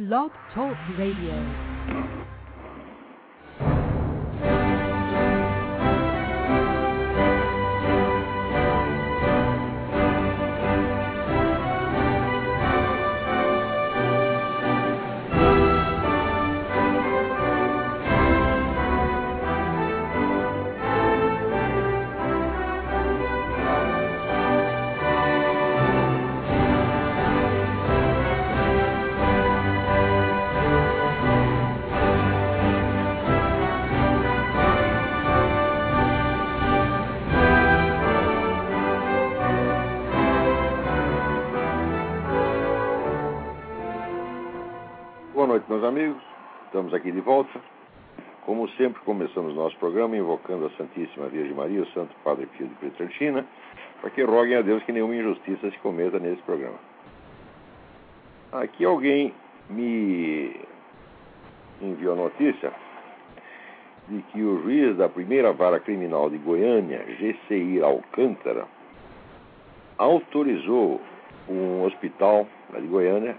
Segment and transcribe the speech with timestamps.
[0.00, 2.19] Blog Talk Radio.
[45.80, 46.22] Meus amigos.
[46.66, 47.58] Estamos aqui de volta.
[48.44, 52.74] Como sempre, começamos nosso programa invocando a Santíssima Virgem Maria, o Santo Padre Pio de
[52.74, 53.46] Pietrelcina,
[54.00, 56.76] para que roguem a Deus que nenhuma injustiça se cometa nesse programa.
[58.52, 59.32] Aqui alguém
[59.70, 60.54] me
[61.80, 62.72] enviou notícia
[64.08, 68.66] de que o juiz da primeira vara criminal de Goiânia, GCI Alcântara,
[69.96, 71.00] autorizou
[71.48, 72.46] um hospital
[72.78, 73.34] de Goiânia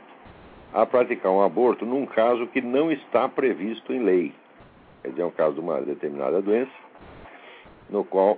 [0.74, 4.34] a praticar um aborto num caso que não está previsto em lei.
[5.02, 6.72] Quer dizer, é um caso de uma determinada doença,
[7.90, 8.38] no qual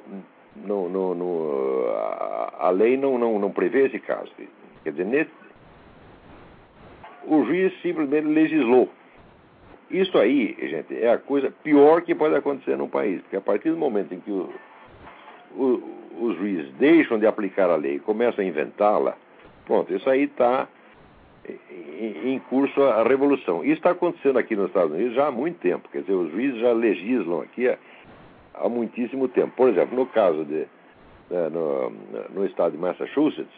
[0.56, 4.31] no, no, no, a, a, lei não, não, não prevê esse caso.
[4.84, 5.31] Quer dizer, nesse,
[7.25, 8.90] o juiz simplesmente legislou.
[9.90, 13.70] Isso aí, gente, é a coisa pior que pode acontecer num país, porque a partir
[13.70, 14.52] do momento em que o,
[15.56, 15.84] o,
[16.20, 19.16] os juízes deixam de aplicar a lei e começam a inventá-la,
[19.66, 20.68] pronto, isso aí está
[21.47, 23.63] em curso a revolução.
[23.63, 25.89] Isso está acontecendo aqui nos Estados Unidos já há muito tempo.
[25.89, 27.77] Quer dizer, os juízes já legislam aqui há,
[28.53, 29.53] há muitíssimo tempo.
[29.55, 30.66] Por exemplo, no caso de.
[31.30, 31.89] Né, no,
[32.33, 33.53] no, estado de Massachusetts,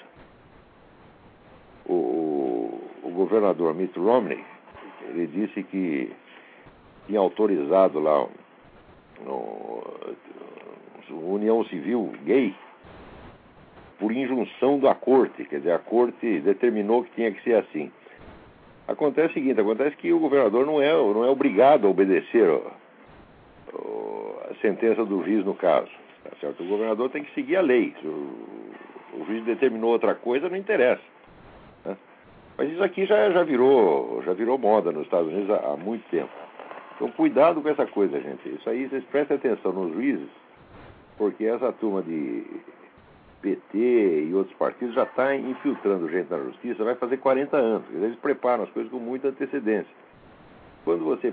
[1.86, 4.44] o, o, governador Mitt Romney
[5.10, 6.12] ele disse que
[7.08, 8.28] tinha autorizado lá
[11.10, 12.56] uma união civil gay
[13.98, 17.92] por injunção da corte, quer dizer, a corte determinou que tinha que ser assim.
[18.88, 22.48] Acontece o seguinte, acontece que o governador não é, não é obrigado a obedecer
[24.50, 25.90] a sentença do juiz no caso.
[26.24, 26.64] Tá certo?
[26.64, 27.96] O governador tem que seguir a lei.
[28.00, 28.72] Se o,
[29.20, 31.02] o juiz determinou outra coisa, não interessa.
[31.84, 31.98] Né?
[32.58, 36.08] Mas isso aqui já, já, virou, já virou moda nos Estados Unidos há, há muito
[36.10, 36.30] tempo.
[36.96, 38.48] Então cuidado com essa coisa, gente.
[38.48, 40.30] Isso aí, vocês prestem atenção nos juízes,
[41.18, 42.46] porque essa turma de
[43.46, 43.78] PT
[44.28, 47.86] e outros partidos já está infiltrando gente na justiça, vai fazer 40 anos.
[47.94, 49.94] Eles preparam as coisas com muita antecedência.
[50.84, 51.32] Quando você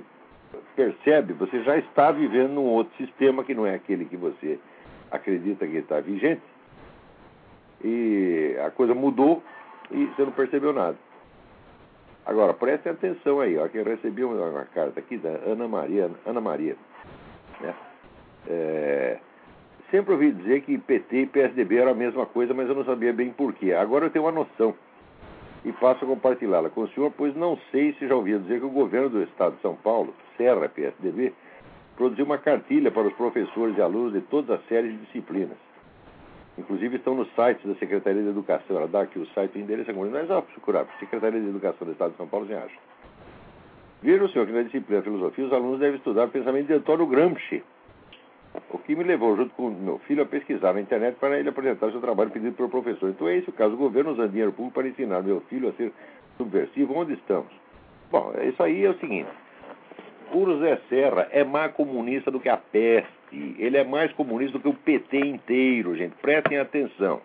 [0.77, 4.59] percebe, você já está vivendo num outro sistema que não é aquele que você
[5.11, 6.43] acredita que está vigente.
[7.83, 9.43] E a coisa mudou
[9.91, 10.97] e você não percebeu nada.
[12.27, 16.11] Agora, prestem atenção aí, ó, que eu recebi uma, uma carta aqui da Ana Maria.
[16.27, 16.77] Ana Maria.
[17.61, 17.75] Né?
[18.47, 19.19] É,
[19.92, 23.12] Sempre ouvi dizer que PT e PSDB era a mesma coisa, mas eu não sabia
[23.12, 23.75] bem porquê.
[23.75, 24.75] Agora eu tenho uma noção
[25.66, 28.64] e passo a compartilhá-la com o senhor, pois não sei se já ouviu dizer que
[28.64, 31.34] o governo do estado de São Paulo, Serra PSDB,
[31.94, 35.58] produziu uma cartilha para os professores e alunos de todas as séries de disciplinas.
[36.56, 38.78] Inclusive estão no site da Secretaria de Educação.
[38.78, 41.92] Ela dá aqui o site, o endereço é mas é procurar, Secretaria de Educação do
[41.92, 42.78] Estado de São Paulo, você acha.
[44.00, 47.06] Veja o senhor que na disciplina filosofia os alunos devem estudar o pensamento de Antônio
[47.06, 47.62] Gramsci,
[48.71, 51.91] o que me levou, junto com meu filho, a pesquisar na internet para ele apresentar
[51.91, 53.11] seu trabalho pedido pelo professor.
[53.11, 53.75] Então é esse o caso.
[53.75, 55.93] O governo usando dinheiro público para ensinar meu filho a ser
[56.37, 56.95] subversivo.
[56.95, 57.53] Onde estamos?
[58.11, 59.31] Bom, isso aí é o seguinte.
[60.33, 63.57] O José Serra é mais comunista do que a peste.
[63.59, 66.15] Ele é mais comunista do que o PT inteiro, gente.
[66.17, 67.21] Prestem atenção.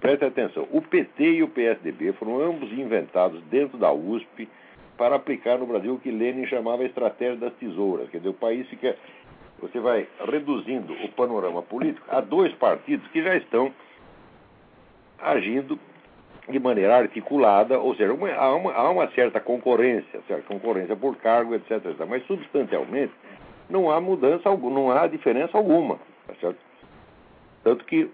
[0.00, 0.66] Prestem atenção.
[0.70, 4.48] O PT e o PSDB foram ambos inventados dentro da USP
[4.96, 8.10] para aplicar no Brasil o que Lenin chamava a estratégia das tesouras.
[8.10, 8.94] Quer dizer, o país fica
[9.60, 13.72] você vai reduzindo o panorama político a dois partidos que já estão
[15.18, 15.78] agindo
[16.48, 21.16] de maneira articulada, ou seja, uma, há, uma, há, uma, certa concorrência, certa concorrência por
[21.16, 23.12] cargo, etc, etc, mas substancialmente
[23.68, 25.96] não há mudança, não há diferença alguma,
[26.26, 26.58] tá certo?
[27.62, 28.10] Tanto que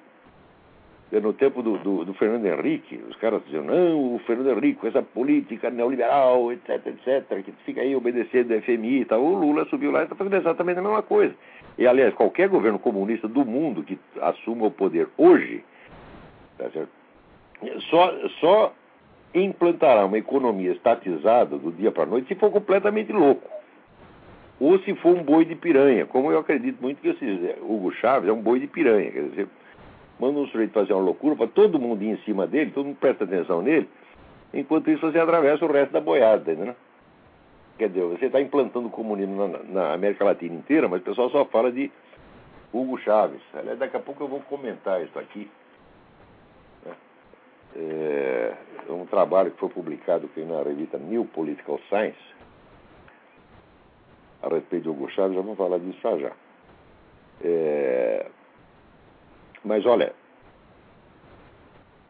[1.13, 4.89] no tempo do, do, do, Fernando Henrique, os caras diziam, não, o Fernando Henrique, com
[4.89, 9.65] essa política neoliberal, etc, etc, que fica aí obedecendo do FMI e tal, o Lula
[9.67, 11.35] subiu lá e está fazendo exatamente a mesma coisa.
[11.79, 15.63] E, aliás, qualquer governo comunista do mundo que assuma o poder hoje,
[16.59, 16.91] tá certo?
[17.89, 18.75] Só, só
[19.33, 23.49] implantará uma economia estatizada do dia para a noite se for completamente louco.
[24.59, 27.09] Ou se for um boi de piranha, como eu acredito muito que
[27.61, 29.49] Hugo Chaves é um boi de piranha, quer dizer
[30.19, 32.99] manda um sujeito fazer uma loucura para todo mundo ir em cima dele, todo mundo
[32.99, 33.89] presta atenção nele,
[34.53, 36.75] enquanto isso você atravessa o resto da boiada, entendeu?
[37.79, 41.45] Quer dizer, você está implantando comunismo na, na, América Latina inteira, mas o pessoal só
[41.45, 41.91] fala de
[42.73, 43.43] Hugo Chávez.
[43.53, 45.51] Aliás, daqui a pouco eu vou comentar isso aqui.
[46.87, 46.93] Né?
[47.77, 48.55] É,
[48.89, 52.37] é um trabalho que foi publicado aqui na revista New Political Science
[54.43, 56.33] a respeito de Hugo Chávez, já vamos falar disso já já.
[57.43, 58.27] É,
[59.67, 60.15] mas olha,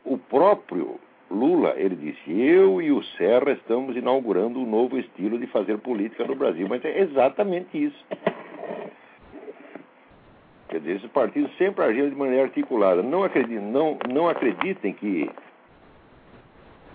[0.05, 1.00] o próprio
[1.31, 6.25] Lula, ele disse: Eu e o Serra estamos inaugurando um novo estilo de fazer política
[6.25, 6.67] no Brasil.
[6.69, 8.05] Mas é exatamente isso.
[10.69, 13.03] Quer dizer, esses partidos sempre agiram de maneira articulada.
[13.03, 15.31] Não acreditem, não, não acreditem que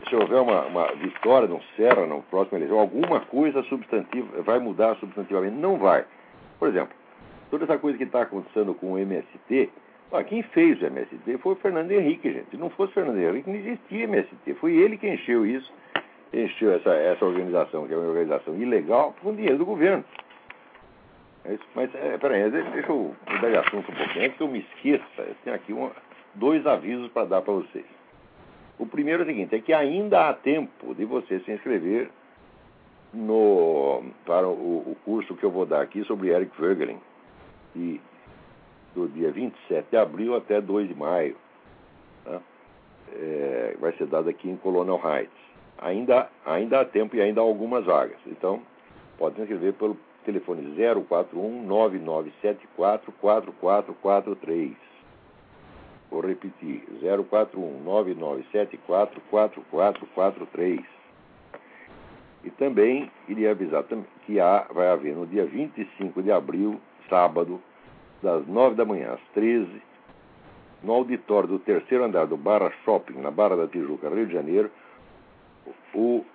[0.08, 4.96] se houver uma, uma vitória no Serra no próximo eleição, alguma coisa substantiva vai mudar
[4.98, 5.56] substantivamente.
[5.56, 6.06] Não vai.
[6.60, 6.94] Por exemplo,
[7.50, 9.70] toda essa coisa que está acontecendo com o MST,
[10.12, 12.50] ah, quem fez o MST foi o Fernando Henrique, gente.
[12.50, 14.54] Se não fosse Fernando Henrique, não existia MST.
[14.56, 15.72] Foi ele que encheu isso,
[16.34, 20.04] encheu essa, essa organização, que é uma organização ilegal, com dinheiro do governo.
[21.46, 24.60] É mas, é, peraí, deixa eu mudar de assunto um pouquinho, antes que eu me
[24.60, 25.92] esqueça, eu tenho aqui uma,
[26.36, 27.86] dois avisos para dar para vocês.
[28.78, 32.10] O primeiro é o seguinte, é que ainda há tempo de você se inscrever
[33.14, 37.00] no, para o, o curso que eu vou dar aqui sobre Eric Voegelin.
[37.76, 38.02] E
[38.96, 41.36] do dia 27 de abril até 2 de maio.
[42.26, 42.42] Tá?
[43.14, 45.42] É, vai ser dado aqui em Colonial Heights.
[45.78, 48.18] Ainda, ainda há tempo e ainda há algumas vagas.
[48.28, 48.62] Então,
[49.18, 50.76] pode se inscrever pelo telefone
[51.08, 54.76] 041 9974 4443.
[56.10, 56.84] Vou repetir,
[57.30, 60.82] 041 9974 4443.
[62.44, 63.86] E também queria avisar
[64.26, 66.80] que há, vai haver no dia 25 de abril,
[67.10, 67.62] sábado,
[68.22, 69.82] das 9 da manhã às 13,
[70.84, 74.72] no auditório do terceiro andar do Barra Shopping, na Barra da Tijuca, Rio de Janeiro,
[75.94, 76.26] o,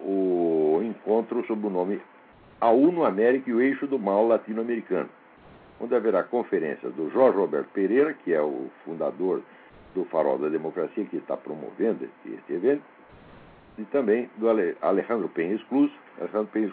[0.00, 2.00] o encontro sob o nome
[2.60, 5.08] A Uno América e o Eixo do Mal Latino-Americano,
[5.80, 9.42] onde haverá conferência do Jorge Roberto Pereira, que é o fundador
[9.94, 12.82] do Farol da Democracia, que está promovendo esse evento,
[13.78, 14.48] e também do
[14.82, 15.92] Alejandro Penha Esclusa.
[16.20, 16.66] Alejandro Penha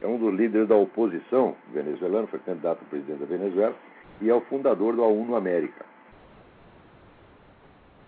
[0.00, 3.74] é um dos líderes da oposição venezuelana, foi candidato a presidente da Venezuela
[4.20, 5.84] e é o fundador do A1 América.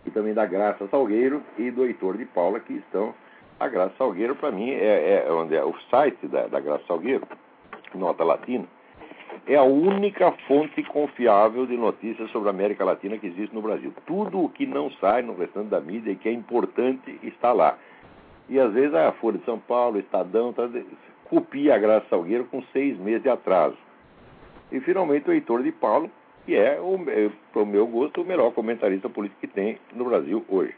[0.07, 3.15] E também da Graça Salgueiro e do Heitor de Paula, que estão.
[3.61, 7.27] A Graça Salgueiro, para mim, é, é, onde é o site da, da Graça Salgueiro,
[7.95, 8.65] Nota Latina,
[9.47, 13.93] é a única fonte confiável de notícias sobre a América Latina que existe no Brasil.
[14.07, 17.77] Tudo o que não sai no restante da mídia e que é importante está lá.
[18.49, 20.69] E às vezes a Folha de São Paulo, Estadão, tá,
[21.29, 23.77] copia a Graça Salgueiro com seis meses de atraso.
[24.71, 26.11] E finalmente o Heitor de Paulo,
[26.45, 30.45] que é, é, para o meu gosto, o melhor comentarista político que tem no Brasil
[30.49, 30.75] hoje.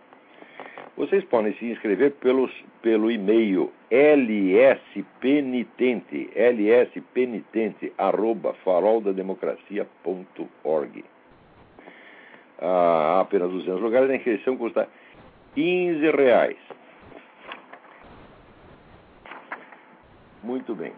[0.96, 2.52] Vocês podem se inscrever pelos,
[2.82, 11.04] pelo e-mail lspenitente, lspenitente, arroba faroldademocracia.org.
[12.60, 14.88] Ah, há apenas 200 lugares, a inscrição custa
[15.54, 16.58] 15 reais.
[20.42, 20.92] Muito bem.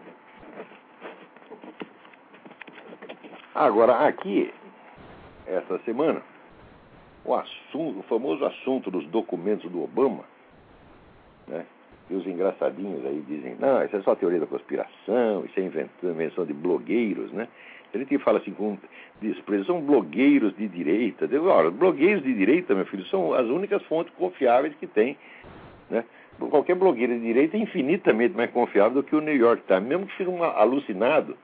[3.53, 4.53] Agora, aqui,
[5.45, 6.21] essa semana,
[7.23, 10.23] o, assunto, o famoso assunto dos documentos do Obama,
[11.47, 11.65] né?
[12.09, 15.63] E os engraçadinhos aí dizem, não, isso é só teoria da conspiração, isso é
[16.03, 17.47] invenção de blogueiros, né?
[17.93, 18.75] A gente fala assim com
[19.21, 21.29] desprezo, são blogueiros de direita.
[21.43, 25.15] Ora, blogueiros de direita, meu filho, são as únicas fontes confiáveis que tem,
[25.91, 26.03] né?
[26.49, 29.87] Qualquer blogueiro de direita é infinitamente mais confiável do que o New York Times.
[29.87, 31.37] Mesmo que seja um alucinado,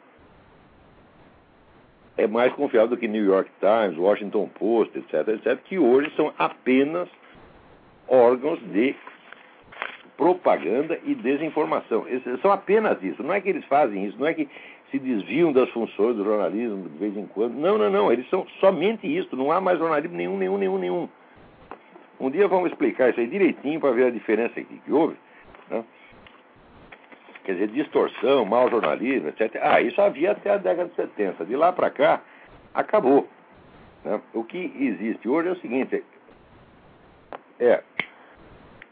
[2.18, 6.34] é mais confiável do que New York Times, Washington Post, etc., etc., que hoje são
[6.38, 7.08] apenas
[8.08, 8.96] órgãos de
[10.18, 12.06] propaganda e desinformação.
[12.42, 13.24] São apenas isso.
[13.24, 14.50] Não é que eles fazem isso, não é que
[14.92, 17.54] se desviam das funções do jornalismo de vez em quando.
[17.54, 18.12] Não, não, não.
[18.12, 19.36] Eles são somente isso.
[19.36, 21.10] Não há mais jornalismo nenhum, nenhum, nenhum, nenhum.
[22.20, 25.16] Um dia vamos explicar isso aí direitinho para ver a diferença que, que houve.
[25.70, 25.84] Né?
[27.44, 29.60] Quer dizer, distorção, mau jornalismo, etc.
[29.62, 31.46] Ah, isso havia até a década de 70.
[31.46, 32.22] De lá para cá,
[32.74, 33.28] acabou.
[34.04, 34.22] Né?
[34.34, 36.04] O que existe hoje é o seguinte:
[37.60, 37.82] é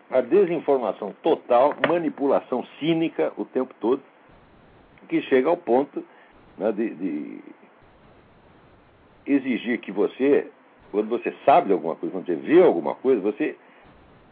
[0.09, 4.01] a desinformação total, manipulação cínica o tempo todo,
[5.09, 6.03] que chega ao ponto
[6.57, 7.39] né, de, de
[9.25, 10.49] exigir que você
[10.91, 13.55] quando você sabe de alguma coisa, quando você vê alguma coisa, você,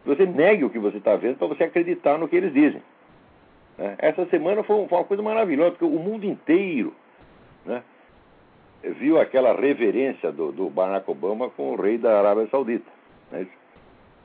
[0.06, 2.82] você negue o que você está vendo para você acreditar no que eles dizem.
[3.78, 3.96] Né?
[3.98, 6.94] Essa semana foi, foi, uma coisa maravilhosa, porque o mundo inteiro
[7.66, 7.84] né,
[9.00, 12.90] viu aquela reverência do, do, Barack Obama com o rei da Arábia Saudita.
[13.32, 13.48] Né?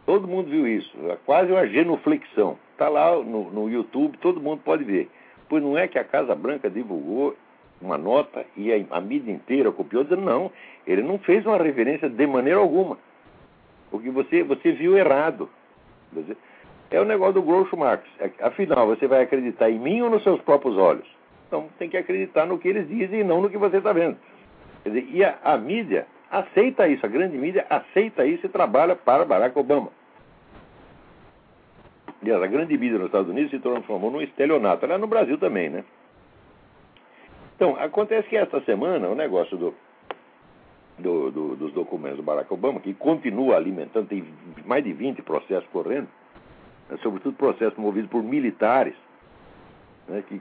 [0.06, 2.58] Todo mundo viu isso, é quase uma genuflexão.
[2.72, 5.10] Está lá no, no YouTube, todo mundo pode ver.
[5.48, 7.36] Pois não é que a Casa Branca divulgou
[7.80, 10.50] uma nota e a, a mídia inteira copiou, dizendo não,
[10.86, 12.98] ele não fez uma referência de maneira alguma.
[13.90, 15.48] Porque você, você viu errado.
[16.90, 18.04] É o negócio do Groucho Marx.
[18.18, 21.06] É, afinal, você vai acreditar em mim ou nos seus próprios olhos?
[21.46, 24.16] Então tem que acreditar no que eles dizem e não no que você está vendo.
[24.84, 29.24] Dizer, e a, a mídia aceita isso, a grande mídia aceita isso e trabalha para
[29.24, 29.88] Barack Obama.
[32.22, 34.84] E a grande mídia nos Estados Unidos se transformou num estelionato.
[34.84, 35.84] Aliás, no Brasil também, né?
[37.60, 39.74] Então, acontece que esta semana o negócio do,
[40.98, 44.24] do, do, dos documentos do Barack Obama, que continua alimentando, tem
[44.64, 46.08] mais de 20 processos correndo,
[46.88, 48.94] né, sobretudo processos movidos por militares,
[50.08, 50.40] né, que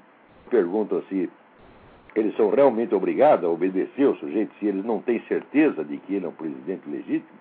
[0.49, 1.29] perguntam se
[2.15, 6.15] eles são realmente obrigados a obedecer o sujeito se eles não têm certeza de que
[6.15, 7.37] ele é um presidente legítimo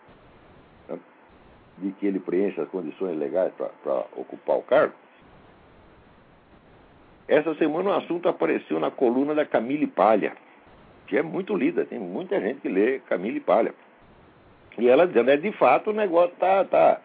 [1.78, 4.94] de que ele preencha as condições legais para ocupar o cargo.
[7.28, 10.32] Essa semana o assunto apareceu na coluna da Camille Palha,
[11.06, 13.74] que é muito lida, tem muita gente que lê Camille Palha.
[14.78, 17.00] E ela dizendo, é de fato o negócio está tá,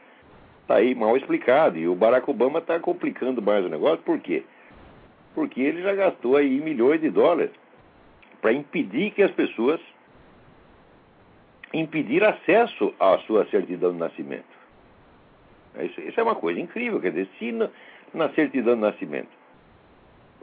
[0.68, 1.78] tá aí mal explicado.
[1.78, 4.44] E o Barack Obama está complicando mais o negócio, por quê?
[5.36, 7.52] Porque ele já gastou aí milhões de dólares
[8.42, 9.82] para impedir que as pessoas
[11.74, 14.54] impedir acesso à sua certidão de nascimento.
[15.80, 17.02] Isso, isso é uma coisa incrível.
[17.02, 17.52] Quer dizer, se
[18.14, 19.43] na certidão de nascimento,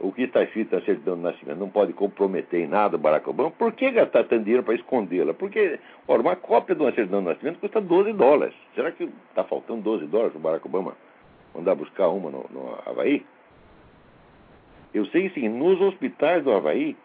[0.01, 3.29] o que está escrito na certidão de nascimento não pode comprometer em nada o Barack
[3.29, 5.33] Obama, por que gastar tanto dinheiro para escondê-la?
[5.33, 8.55] Porque, ora, uma cópia de uma certidão de nascimento custa 12 dólares.
[8.73, 10.97] Será que está faltando 12 dólares para o Barack Obama
[11.53, 13.25] mandar buscar uma no, no Havaí?
[14.93, 16.97] Eu sei sim, nos hospitais do Havaí,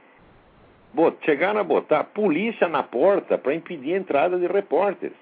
[1.22, 5.16] chegaram a botar polícia na porta para impedir a entrada de repórteres.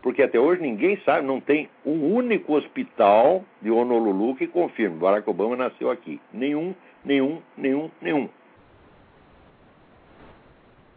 [0.00, 5.28] Porque até hoje ninguém sabe, não tem um único hospital de Honolulu que confirme Barack
[5.28, 6.20] Obama nasceu aqui.
[6.32, 6.74] Nenhum,
[7.06, 8.28] nenhum, nenhum, nenhum.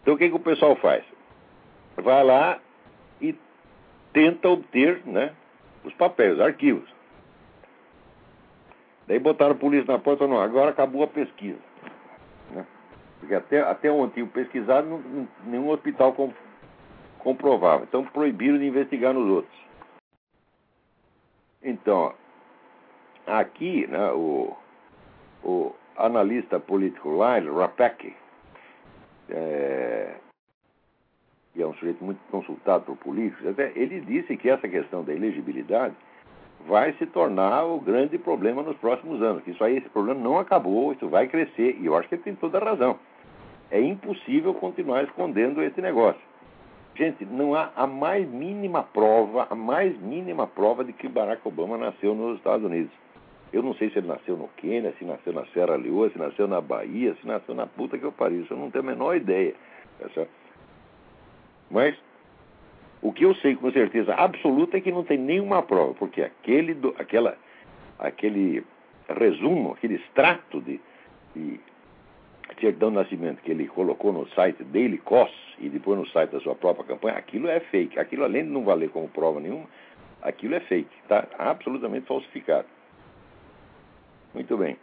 [0.02, 1.06] Então o que, que o pessoal faz?
[1.96, 2.60] Vai lá
[3.22, 3.36] e
[4.12, 5.34] tenta obter né,
[5.84, 6.90] os papéis, os arquivos.
[9.08, 11.60] Daí botaram a polícia na porta não, agora acabou a pesquisa.
[12.52, 12.66] Né?
[13.20, 15.04] Porque até, até ontem pesquisado,
[15.44, 16.16] nenhum hospital
[17.20, 17.86] comprovável.
[17.88, 19.60] Então proibiram de investigar nos outros.
[21.62, 22.14] Então,
[23.28, 24.56] aqui, né, o,
[25.44, 28.16] o analista político Lyle Rapek,
[29.30, 30.16] é,
[31.54, 35.14] que é um sujeito muito consultado por políticos, até ele disse que essa questão da
[35.14, 35.96] elegibilidade
[36.68, 39.44] vai se tornar o grande problema nos próximos anos.
[39.44, 41.78] Que isso aí, esse problema não acabou, isso vai crescer.
[41.80, 43.00] E eu acho que ele tem toda a razão.
[43.72, 46.22] É impossível continuar escondendo esse negócio.
[46.96, 51.78] Gente, não há a mais mínima prova, a mais mínima prova de que Barack Obama
[51.78, 52.92] nasceu nos Estados Unidos.
[53.52, 56.48] Eu não sei se ele nasceu no Quênia, se nasceu na Serra Leoa, se nasceu
[56.48, 58.42] na Bahia, se nasceu na puta que eu pariu.
[58.42, 59.56] Isso eu não tenho a menor ideia.
[60.00, 60.26] Tá
[61.70, 61.98] Mas
[63.02, 66.74] o que eu sei com certeza absoluta é que não tem nenhuma prova, porque aquele,
[66.74, 67.38] do, aquela,
[67.98, 68.64] aquele
[69.08, 70.80] resumo, aquele extrato de,
[71.36, 71.60] de
[72.60, 76.40] certidão de nascimento que ele colocou no site Daily Cost e depois no site da
[76.42, 77.98] sua própria campanha, aquilo é fake.
[77.98, 79.66] Aquilo, além de não valer como prova nenhuma,
[80.22, 80.90] aquilo é fake.
[81.04, 82.68] Está absolutamente falsificado.
[84.34, 84.78] Muito bem.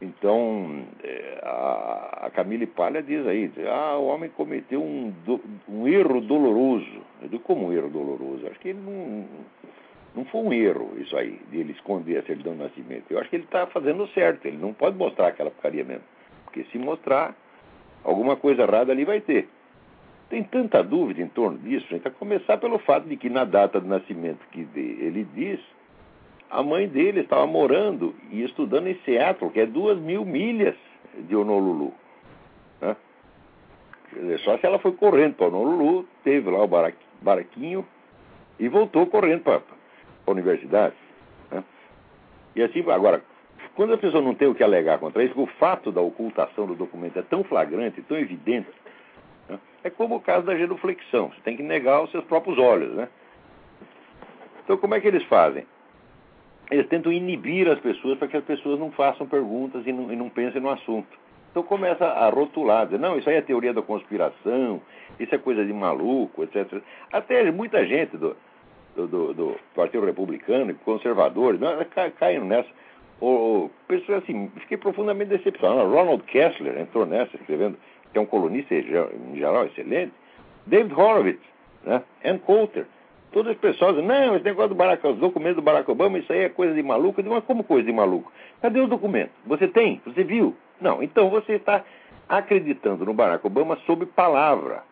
[0.00, 5.12] Então, é, a Camille Palha diz aí, ah, o homem cometeu um,
[5.68, 7.02] um erro doloroso.
[7.20, 8.46] Eu digo, como um erro doloroso?
[8.46, 9.26] Acho que ele não,
[10.14, 13.06] não foi um erro isso aí, de ele esconder a certidão de nascimento.
[13.10, 16.04] Eu acho que ele está fazendo certo, ele não pode mostrar aquela porcaria mesmo.
[16.44, 17.34] Porque se mostrar,
[18.04, 19.48] alguma coisa errada ali vai ter.
[20.30, 23.80] Tem tanta dúvida em torno disso, gente, a começar pelo fato de que na data
[23.80, 25.58] de nascimento que ele diz,
[26.50, 30.76] a mãe dele estava morando e estudando em Seattle, que é duas mil milhas
[31.14, 31.92] de Honolulu.
[32.80, 32.96] Né?
[34.44, 36.68] Só se ela foi correndo para Honolulu, teve lá o
[37.20, 37.86] baraquinho
[38.58, 39.60] e voltou correndo para
[40.26, 40.94] a universidade.
[41.50, 41.62] Né?
[42.56, 43.22] E assim, agora,
[43.74, 46.74] quando a pessoa não tem o que alegar contra isso, o fato da ocultação do
[46.74, 48.68] documento é tão flagrante, tão evidente,
[49.48, 49.58] né?
[49.84, 51.28] é como o caso da genuflexão.
[51.28, 52.94] Você tem que negar os seus próprios olhos.
[52.94, 53.08] Né?
[54.64, 55.66] Então, como é que eles fazem?
[56.70, 60.16] Eles tentam inibir as pessoas para que as pessoas não façam perguntas e não, e
[60.16, 61.08] não pensem no assunto.
[61.50, 64.82] Então começa a rotular, dizer, não, isso aí é teoria da conspiração,
[65.18, 66.82] isso é coisa de maluco, etc.
[67.10, 68.36] Até muita gente do,
[68.94, 71.76] do, do, do Partido Republicano, conservadores, não,
[72.44, 72.68] nessa.
[73.20, 75.90] O, pessoas assim, fiquei profundamente decepcionado.
[75.90, 77.76] Ronald Kessler entrou nessa, escrevendo,
[78.12, 80.12] que é um colunista em geral excelente.
[80.66, 81.42] David Horowitz,
[81.84, 82.02] né?
[82.24, 82.86] Ann Coulter.
[83.32, 86.32] Todas as pessoas dizem, não, esse negócio do Barack, os documentos do Barack Obama, isso
[86.32, 87.20] aí é coisa de maluco.
[87.20, 88.32] Eu digo, mas como coisa de maluco?
[88.62, 89.34] Cadê os documentos?
[89.46, 90.00] Você tem?
[90.06, 90.56] Você viu?
[90.80, 91.84] Não, então você está
[92.28, 94.82] acreditando no Barack Obama sob palavra.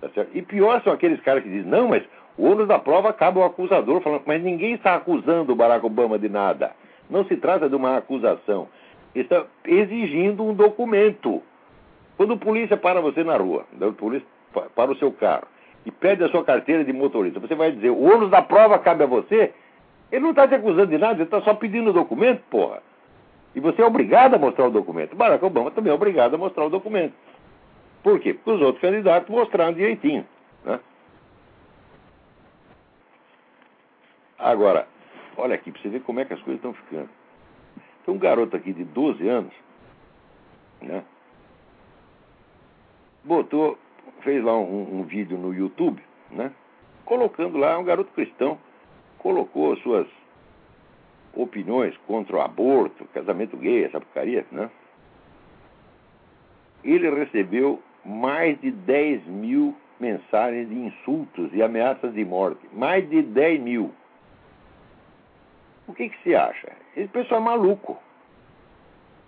[0.00, 2.02] Tá e pior são aqueles caras que dizem, não, mas
[2.36, 6.18] o ônus da prova acaba o acusador falando, mas ninguém está acusando o Barack Obama
[6.18, 6.72] de nada.
[7.08, 8.68] Não se trata de uma acusação.
[9.14, 11.42] Está exigindo um documento.
[12.16, 14.26] Quando o polícia para você na rua, o polícia
[14.74, 15.46] para o seu carro
[15.84, 19.04] e pede a sua carteira de motorista, você vai dizer, o ônus da prova cabe
[19.04, 19.52] a você?
[20.10, 22.82] Ele não está te acusando de nada, ele está só pedindo o documento, porra.
[23.54, 25.14] E você é obrigado a mostrar o documento.
[25.14, 27.14] Barack Obama também é obrigado a mostrar o documento.
[28.02, 28.34] Por quê?
[28.34, 30.26] Porque os outros candidatos mostraram direitinho.
[30.64, 30.80] Né?
[34.38, 34.86] Agora,
[35.36, 37.08] olha aqui, para você ver como é que as coisas estão ficando.
[38.04, 39.52] Tem um garoto aqui de 12 anos,
[40.82, 41.02] né?
[43.24, 43.78] Botou,
[44.24, 46.50] fez lá um, um vídeo no YouTube, né?
[47.04, 48.58] Colocando lá, um garoto cristão,
[49.18, 50.08] colocou suas
[51.34, 54.70] opiniões contra o aborto, casamento gay, essa porcaria, né?
[56.82, 62.60] Ele recebeu mais de 10 mil mensagens de insultos e ameaças de morte.
[62.72, 63.92] Mais de 10 mil.
[65.86, 66.72] O que, que se acha?
[66.96, 67.98] Esse pessoal é maluco.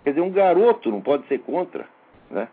[0.03, 1.87] Quer dizer, um garoto não pode ser contra.
[2.29, 2.47] Né?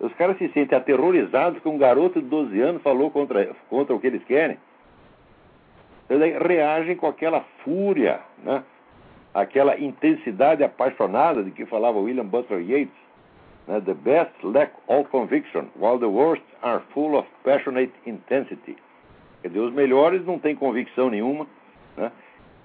[0.00, 4.00] Os caras se sentem aterrorizados que um garoto de 12 anos falou contra, contra o
[4.00, 4.58] que eles querem.
[6.10, 8.62] Eles reagem com aquela fúria, né?
[9.32, 12.94] aquela intensidade apaixonada de que falava William Butler Yeats.
[13.66, 13.80] Né?
[13.80, 18.76] The best lack all conviction, while the worst are full of passionate intensity.
[19.42, 21.46] Quer dizer, os melhores não têm convicção nenhuma,
[21.96, 22.10] né?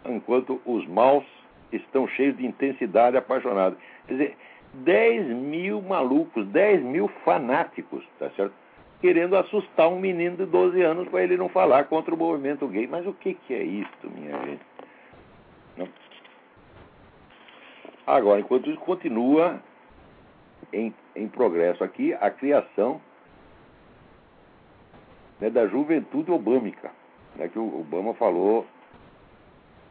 [0.05, 1.23] enquanto os maus
[1.71, 3.77] estão cheios de intensidade apaixonada.
[4.07, 4.37] Quer dizer,
[4.73, 8.53] 10 mil malucos, 10 mil fanáticos, tá certo?
[9.01, 12.85] Querendo assustar um menino de 12 anos para ele não falar contra o movimento gay.
[12.85, 14.61] Mas o que, que é isso, minha gente?
[15.77, 15.87] Não.
[18.05, 19.61] Agora, enquanto isso, continua
[20.73, 23.01] em, em progresso aqui a criação
[25.39, 26.91] né, da juventude obâmica,
[27.35, 28.65] né, que o Obama falou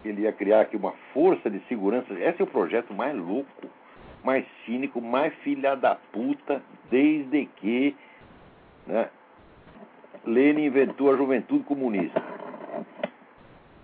[0.03, 2.13] que ele ia criar aqui uma força de segurança.
[2.15, 3.69] Esse é o projeto mais louco,
[4.25, 7.97] mais cínico, mais filha da puta, desde que
[8.87, 9.09] né,
[10.25, 12.23] Lenin inventou a juventude comunista.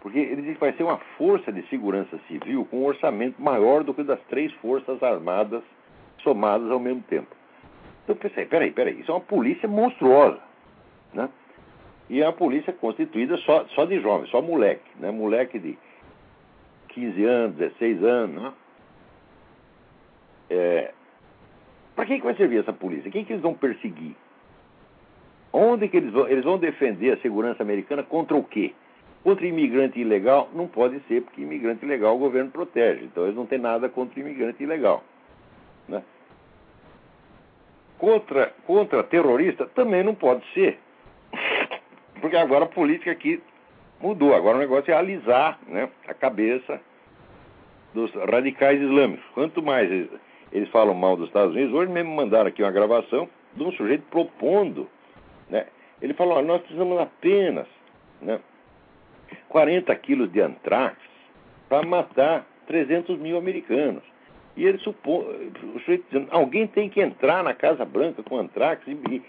[0.00, 3.82] Porque ele diz que vai ser uma força de segurança civil com um orçamento maior
[3.82, 5.62] do que das três forças armadas
[6.22, 7.34] somadas ao mesmo tempo.
[8.02, 10.40] Então eu pensei, peraí, peraí, isso é uma polícia monstruosa.
[11.14, 11.28] Né?
[12.10, 15.10] E é uma polícia constituída só, só de jovens, só moleque, né?
[15.10, 15.78] moleque de
[16.88, 18.42] 15 anos, 16 anos.
[18.42, 18.52] Né?
[20.54, 20.92] É,
[21.96, 23.10] Para quem que vai servir essa polícia?
[23.10, 24.14] Quem que eles vão perseguir?
[25.52, 28.72] Onde que eles vão, eles vão defender a segurança americana contra o quê?
[29.24, 30.48] Contra imigrante ilegal?
[30.54, 33.04] Não pode ser, porque imigrante ilegal o governo protege.
[33.04, 35.02] Então eles não têm nada contra imigrante ilegal.
[35.88, 36.02] Né?
[37.98, 40.78] Contra, contra terrorista também não pode ser.
[42.20, 43.42] Porque agora a política aqui
[44.00, 44.34] mudou.
[44.34, 46.80] Agora o negócio é alisar né, a cabeça
[47.94, 49.24] dos radicais islâmicos.
[49.34, 49.88] Quanto mais
[50.52, 54.04] eles, falam mal dos Estados Unidos, hoje mesmo mandaram aqui uma gravação de um sujeito
[54.10, 54.88] propondo.
[55.48, 55.66] Né?
[56.00, 57.66] Ele falou: nós precisamos apenas
[58.20, 58.40] né,
[59.48, 60.96] 40 quilos de antrax
[61.68, 64.02] para matar 300 mil americanos.
[64.56, 68.86] E ele supõe, o sujeito dizendo, alguém tem que entrar na Casa Branca com antrax
[68.86, 69.22] e,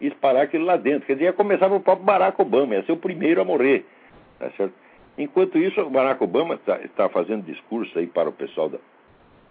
[0.00, 1.06] e, espalhar aquilo lá dentro.
[1.06, 3.84] Quer dizer, ia começar o próprio Barack Obama, ia ser o primeiro a morrer.
[4.38, 4.74] Tá certo?
[5.16, 8.78] Enquanto isso, o Barack Obama está tá fazendo discurso aí para o pessoal da,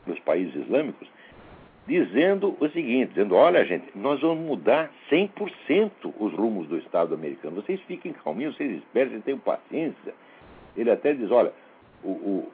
[0.08, 1.08] dos países islâmicos,
[1.88, 7.56] dizendo o seguinte, dizendo, olha gente, nós vamos mudar 100% os rumos do Estado americano.
[7.56, 10.14] Vocês fiquem calminhos, vocês esperem, vocês tenham paciência.
[10.76, 11.54] Ele até diz, olha,
[12.04, 12.52] o, o,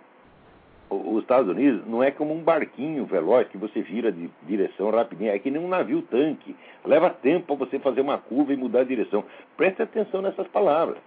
[0.89, 5.31] os Estados Unidos não é como um barquinho veloz que você vira de direção rapidinho,
[5.31, 6.55] é que nem um navio tanque.
[6.85, 9.25] Leva tempo para você fazer uma curva e mudar a direção.
[9.57, 10.99] Preste atenção nessas palavras.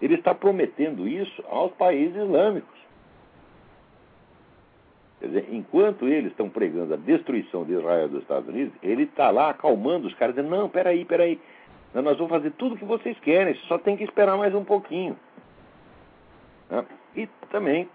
[0.00, 2.78] Ele está prometendo isso aos países islâmicos.
[5.20, 9.50] Dizer, enquanto eles estão pregando a destruição de Israel dos Estados Unidos, ele está lá
[9.50, 11.38] acalmando os caras, dizendo: não, peraí, peraí,
[11.94, 15.16] nós vamos fazer tudo o que vocês querem, só tem que esperar mais um pouquinho.
[16.70, 16.84] Né?
[17.16, 17.88] E também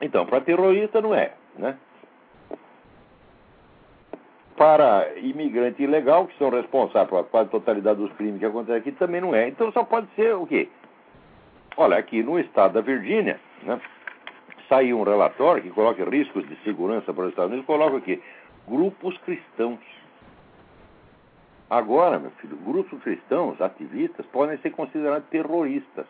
[0.00, 1.76] então, para terrorista não é, né?
[4.56, 9.20] Para imigrante ilegal, que são responsáveis pela quase totalidade dos crimes que acontecem aqui, também
[9.20, 9.48] não é.
[9.48, 10.68] Então só pode ser o quê?
[11.76, 13.80] Olha, aqui no estado da Virgínia, né,
[14.74, 18.20] saiu um relatório que coloca riscos de segurança para os Estados Unidos, coloca aqui,
[18.66, 19.78] grupos cristãos.
[21.70, 26.06] Agora, meu filho, grupos cristãos, ativistas, podem ser considerados terroristas.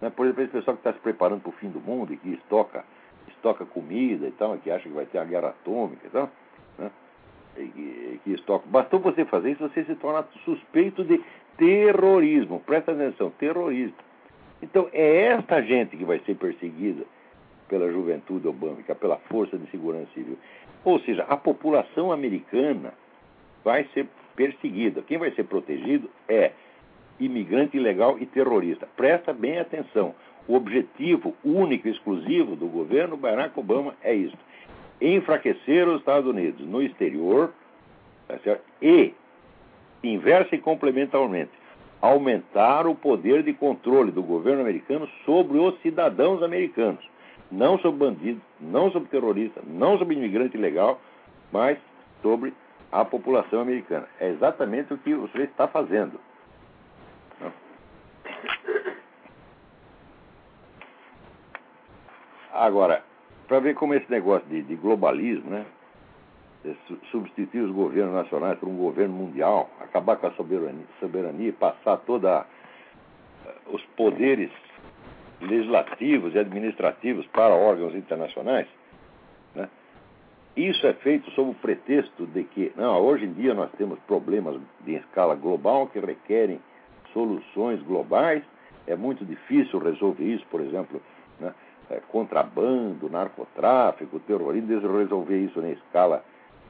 [0.00, 0.10] Né?
[0.10, 2.34] Por exemplo, esse pessoal que está se preparando para o fim do mundo e que
[2.34, 2.84] estoca,
[3.28, 6.30] estoca comida e tal, que acha que vai ter a guerra atômica e tal,
[6.78, 6.90] né?
[7.56, 8.66] e, que, que estoca.
[8.68, 11.22] Bastou você fazer isso, você se torna suspeito de
[11.56, 12.60] terrorismo.
[12.60, 13.96] Presta atenção, terrorismo.
[14.62, 17.04] Então, é esta gente que vai ser perseguida
[17.74, 20.38] pela juventude obâmica, pela Força de Segurança Civil.
[20.84, 22.94] Ou seja, a população americana
[23.64, 24.06] vai ser
[24.36, 25.02] perseguida.
[25.02, 26.52] Quem vai ser protegido é
[27.18, 28.86] imigrante ilegal e terrorista.
[28.96, 30.14] Presta bem atenção.
[30.46, 34.38] O objetivo único e exclusivo do governo Barack Obama é isso:
[35.00, 37.52] enfraquecer os Estados Unidos no exterior
[38.28, 38.38] tá
[38.80, 39.12] e,
[40.00, 41.50] inversa e complementarmente,
[42.00, 47.04] aumentar o poder de controle do governo americano sobre os cidadãos americanos.
[47.50, 51.00] Não sobre bandidos, não sobre terroristas, não sobre imigrante ilegal,
[51.52, 51.78] mas
[52.22, 52.52] sobre
[52.90, 54.08] a população americana.
[54.20, 56.18] É exatamente o que o sujeito está fazendo.
[62.52, 63.02] Agora,
[63.48, 65.66] para ver como esse negócio de, de globalismo, né?
[67.10, 72.30] substituir os governos nacionais por um governo mundial, acabar com a soberania, soberania passar todos
[73.66, 74.50] os poderes
[75.40, 78.66] legislativos e administrativos para órgãos internacionais,
[79.54, 79.68] né?
[80.56, 84.60] isso é feito sob o pretexto de que, não, hoje em dia nós temos problemas
[84.80, 86.60] de escala global que requerem
[87.12, 88.42] soluções globais,
[88.86, 91.00] é muito difícil resolver isso, por exemplo,
[91.40, 91.54] né?
[91.90, 96.24] é, contrabando, narcotráfico, terrorismo, resolver isso na escala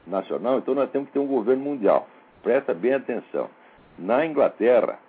[0.07, 2.07] nacional, então nós temos que ter um governo mundial.
[2.43, 3.49] Presta bem atenção.
[3.97, 4.99] Na Inglaterra,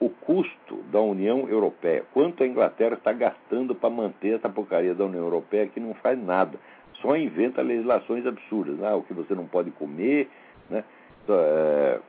[0.00, 5.04] o custo da União Europeia, quanto a Inglaterra está gastando para manter essa porcaria da
[5.04, 6.58] União Europeia que não faz nada,
[6.94, 8.92] só inventa legislações absurdas, né?
[8.94, 10.28] o que você não pode comer,
[10.70, 10.82] né?
[11.28, 12.00] É,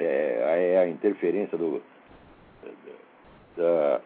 [0.00, 1.80] é, é a interferência do,
[3.56, 4.00] da,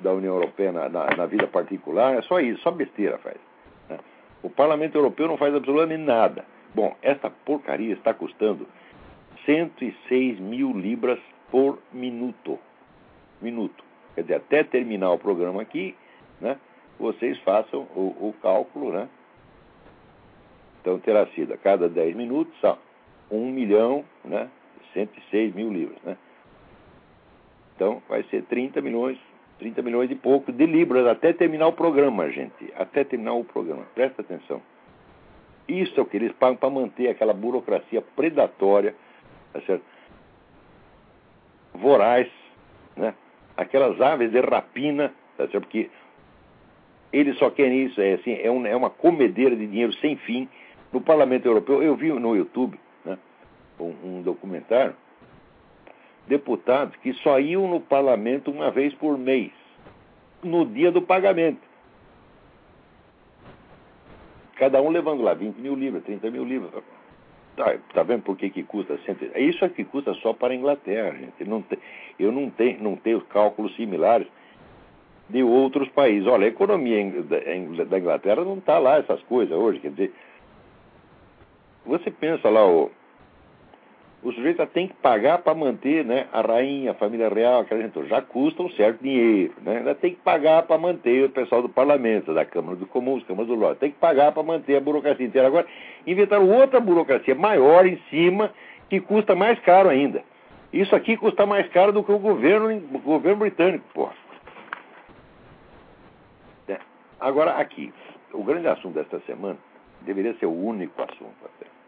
[0.00, 3.38] da União Europeia na, na, na, vida particular, é só isso, só besteira faz.
[3.88, 3.98] Né?
[4.42, 6.44] O Parlamento Europeu não faz absolutamente nada.
[6.74, 8.66] Bom, essa porcaria está custando
[9.44, 11.18] 106 mil libras
[11.50, 12.58] por minuto.
[13.40, 13.84] Minuto.
[14.14, 15.94] Quer dizer, até terminar o programa aqui,
[16.40, 16.58] né,
[16.98, 19.08] vocês façam o, o cálculo, né?
[20.80, 22.54] Então terá sido a cada 10 minutos,
[23.30, 24.48] 1 milhão, né?
[24.92, 26.16] 106 mil libras, né?
[27.74, 29.18] Então vai ser 30 milhões
[29.62, 32.72] 30 milhões e pouco de libras até terminar o programa, gente.
[32.76, 33.84] Até terminar o programa.
[33.94, 34.60] Presta atenção.
[35.68, 38.94] Isso é o que eles pagam para manter aquela burocracia predatória,
[39.52, 39.84] tá certo?
[41.74, 42.28] voraz,
[42.96, 43.14] né?
[43.56, 45.64] aquelas aves de rapina, tá certo?
[45.64, 45.90] porque
[47.12, 50.48] eles só querem isso, é, assim, é, um, é uma comedeira de dinheiro sem fim.
[50.92, 53.18] No Parlamento Europeu, eu vi no YouTube né,
[53.78, 54.94] um, um documentário
[56.26, 59.52] deputados que só iam no parlamento uma vez por mês,
[60.42, 61.60] no dia do pagamento.
[64.56, 66.84] Cada um levando lá 20 mil libras, 30 mil libras.
[67.56, 68.98] Tá, tá vendo por que, que custa?
[69.34, 71.44] É isso aqui custa só para a Inglaterra, gente.
[71.48, 71.78] Não tem,
[72.18, 74.26] eu não tenho, não tenho cálculos similares
[75.28, 76.26] de outros países.
[76.26, 76.98] Olha, a economia
[77.86, 79.80] da Inglaterra não está lá essas coisas hoje.
[79.80, 80.14] Quer dizer,
[81.84, 82.90] você pensa lá, o,
[84.22, 88.08] o sujeito tem que pagar para manter né, a rainha, a família real, aquela gente,
[88.08, 89.52] já custa um certo dinheiro.
[89.60, 89.78] Né?
[89.78, 93.48] Ainda tem que pagar para manter o pessoal do parlamento, da Câmara dos Comuns, Câmara
[93.48, 93.80] do Lorde.
[93.80, 95.48] Tem que pagar para manter a burocracia inteira.
[95.48, 95.66] Agora,
[96.06, 98.52] inventaram outra burocracia maior em cima,
[98.88, 100.22] que custa mais caro ainda.
[100.72, 104.08] Isso aqui custa mais caro do que o governo, o governo britânico, pô.
[106.68, 106.78] É.
[107.18, 107.92] Agora, aqui,
[108.32, 109.58] o grande assunto desta semana
[110.02, 111.81] deveria ser o único assunto até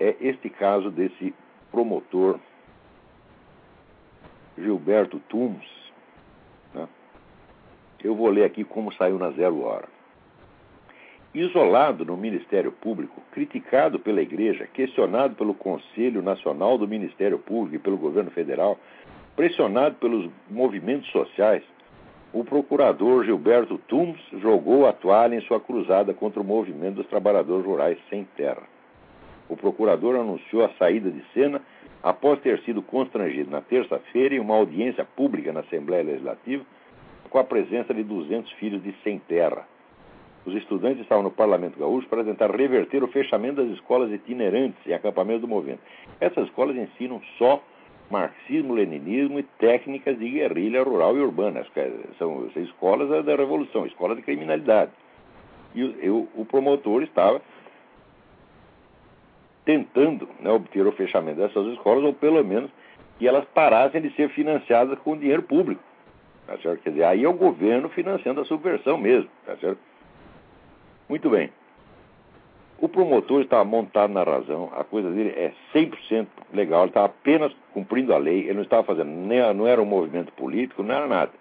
[0.00, 1.34] é este caso desse
[1.70, 2.38] promotor
[4.56, 5.66] Gilberto Tums.
[6.74, 6.88] Né?
[8.02, 9.88] Eu vou ler aqui como saiu na Zero Hora.
[11.34, 17.78] Isolado no Ministério Público, criticado pela Igreja, questionado pelo Conselho Nacional do Ministério Público e
[17.78, 18.78] pelo governo federal,
[19.36, 21.62] pressionado pelos movimentos sociais,
[22.32, 27.64] o procurador Gilberto Tums jogou a toalha em sua cruzada contra o movimento dos trabalhadores
[27.64, 28.62] rurais sem terra
[29.48, 31.60] o procurador anunciou a saída de cena
[32.02, 36.64] após ter sido constrangido na terça-feira em uma audiência pública na Assembleia Legislativa
[37.28, 39.66] com a presença de 200 filhos de sem terra.
[40.46, 44.94] Os estudantes estavam no Parlamento Gaúcho para tentar reverter o fechamento das escolas itinerantes e
[44.94, 45.80] acampamentos do movimento.
[46.20, 47.62] Essas escolas ensinam só
[48.10, 51.66] marxismo, leninismo e técnicas de guerrilha rural e urbana.
[52.18, 54.90] São, escolas da Revolução, escolas de criminalidade.
[55.74, 57.42] E o promotor estava
[59.68, 62.70] tentando né, obter o fechamento dessas escolas, ou pelo menos
[63.18, 65.82] que elas parassem de ser financiadas com dinheiro público.
[66.46, 66.80] Tá certo?
[66.82, 69.28] Quer dizer, aí é o governo financiando a subversão mesmo.
[69.44, 69.78] Tá certo?
[71.06, 71.52] Muito bem.
[72.80, 77.52] O promotor estava montado na razão, a coisa dele é 100% legal, ele estava apenas
[77.74, 81.06] cumprindo a lei, ele não estava fazendo, nem, não era um movimento político, não era
[81.06, 81.32] nada.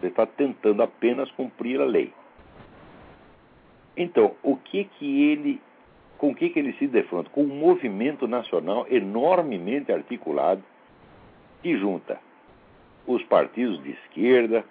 [0.00, 2.10] Ele está tentando apenas cumprir a lei.
[3.94, 5.60] Então, o que que ele,
[6.20, 7.30] com o que que ele se defronta?
[7.30, 10.62] Com um movimento nacional enormemente articulado
[11.62, 12.20] que junta
[13.06, 14.62] os partidos de esquerda,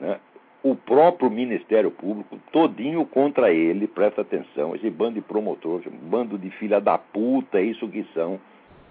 [0.00, 0.20] né,
[0.62, 6.50] o próprio Ministério Público, todinho contra ele, presta atenção, esse bando de promotores, bando de
[6.50, 8.38] filha da puta, é isso que são,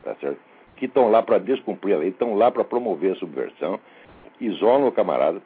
[0.03, 0.39] tá certo?
[0.75, 3.79] Que estão lá para descumprir a lei, estão lá para promover a subversão,
[4.41, 5.41] isolam o camarada,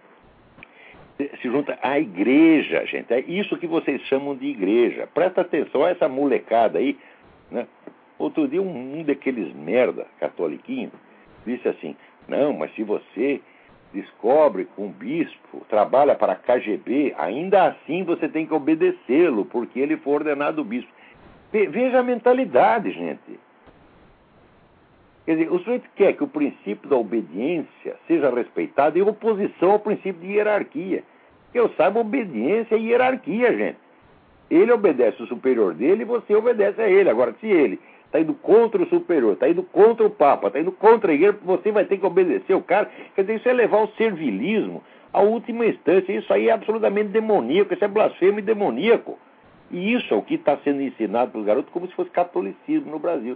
[1.17, 3.13] se junta à igreja, gente.
[3.13, 5.07] É isso que vocês chamam de igreja.
[5.13, 6.97] Presta atenção a essa molecada aí.
[7.49, 7.67] Né?
[8.19, 10.91] Outro dia, um, um daqueles merda catoliquinhos
[11.45, 11.95] disse assim:
[12.27, 13.41] Não, mas se você
[13.93, 19.79] descobre que um bispo trabalha para a KGB, ainda assim você tem que obedecê-lo, porque
[19.79, 20.91] ele foi ordenado bispo.
[21.51, 23.39] Veja a mentalidade, gente.
[25.25, 29.79] Quer dizer, o sujeito quer que o princípio da obediência seja respeitado em oposição ao
[29.79, 31.03] princípio de hierarquia.
[31.51, 33.77] Que eu saiba, obediência é hierarquia, gente.
[34.51, 37.09] Ele obedece o superior dele e você obedece a ele.
[37.09, 40.71] Agora, se ele está indo contra o superior, está indo contra o Papa, está indo
[40.71, 42.91] contra a igreja, você vai ter que obedecer o cara.
[43.15, 46.13] Quer dizer, isso é levar o servilismo à última instância.
[46.13, 49.17] Isso aí é absolutamente demoníaco, isso é blasfemo e demoníaco.
[49.71, 52.91] E isso é o que está sendo ensinado para os garotos como se fosse catolicismo
[52.91, 53.35] no Brasil.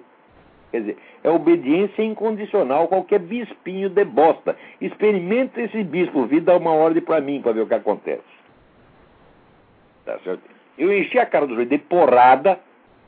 [0.72, 4.56] Quer dizer, é obediência incondicional qualquer bispinho de bosta.
[4.80, 8.22] Experimenta esse bispo, vir dar uma ordem para mim para ver o que acontece.
[10.06, 10.42] Tá certo?
[10.78, 12.60] Eu enchi a cara do joelho de porrada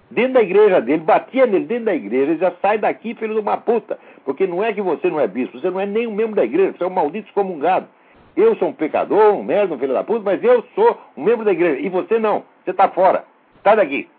[0.09, 3.39] dentro da igreja dele, batia nele dentro da igreja e dizia, sai daqui, filho de
[3.39, 3.97] uma puta.
[4.25, 6.43] Porque não é que você não é bispo, você não é nem um membro da
[6.43, 7.87] igreja, você é um maldito excomungado.
[8.35, 11.45] Eu sou um pecador, um merda, um filho da puta, mas eu sou um membro
[11.45, 11.79] da igreja.
[11.79, 13.25] E você não, você está fora.
[13.63, 14.09] Sai daqui.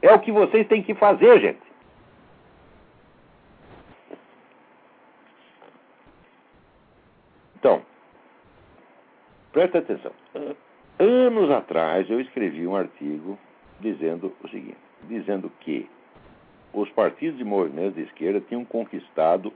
[0.00, 1.71] É o que vocês têm que fazer, gente.
[7.62, 7.80] Então,
[9.52, 10.10] presta atenção.
[10.98, 13.38] Anos atrás eu escrevi um artigo
[13.78, 15.88] dizendo o seguinte: dizendo que
[16.72, 19.52] os partidos de movimentos de esquerda tinham conquistado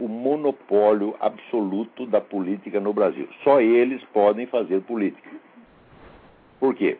[0.00, 3.28] o monopólio absoluto da política no Brasil.
[3.44, 5.30] Só eles podem fazer política.
[6.58, 6.98] Por quê?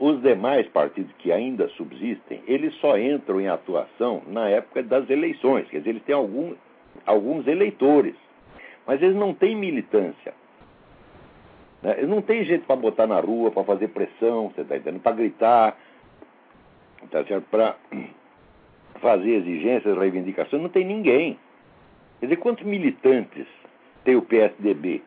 [0.00, 5.68] Os demais partidos que ainda subsistem, eles só entram em atuação na época das eleições.
[5.68, 6.52] Quer dizer, eles têm algum,
[7.06, 8.25] alguns eleitores
[8.86, 10.34] mas eles não têm militância.
[11.82, 11.94] Né?
[11.98, 15.02] Eles não têm jeito para botar na rua, para fazer pressão, você está entendendo?
[15.02, 15.76] Para gritar,
[17.10, 17.44] tá certo?
[17.50, 17.76] Para
[19.00, 21.38] fazer exigências, reivindicações, não tem ninguém.
[22.20, 23.46] Quer dizer, quantos militantes
[24.04, 25.02] tem o PSDB?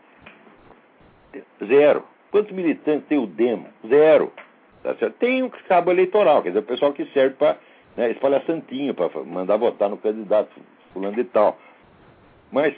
[1.65, 2.03] Zero.
[2.31, 3.67] Quantos militantes tem o DEMO?
[3.87, 4.31] Zero.
[4.83, 5.15] Tá certo?
[5.15, 7.57] Tem um cabo eleitoral, quer dizer, o pessoal que serve para
[7.97, 10.49] né, espalhar santinho, para mandar votar no candidato
[10.93, 11.57] fulano de tal.
[12.51, 12.73] Mas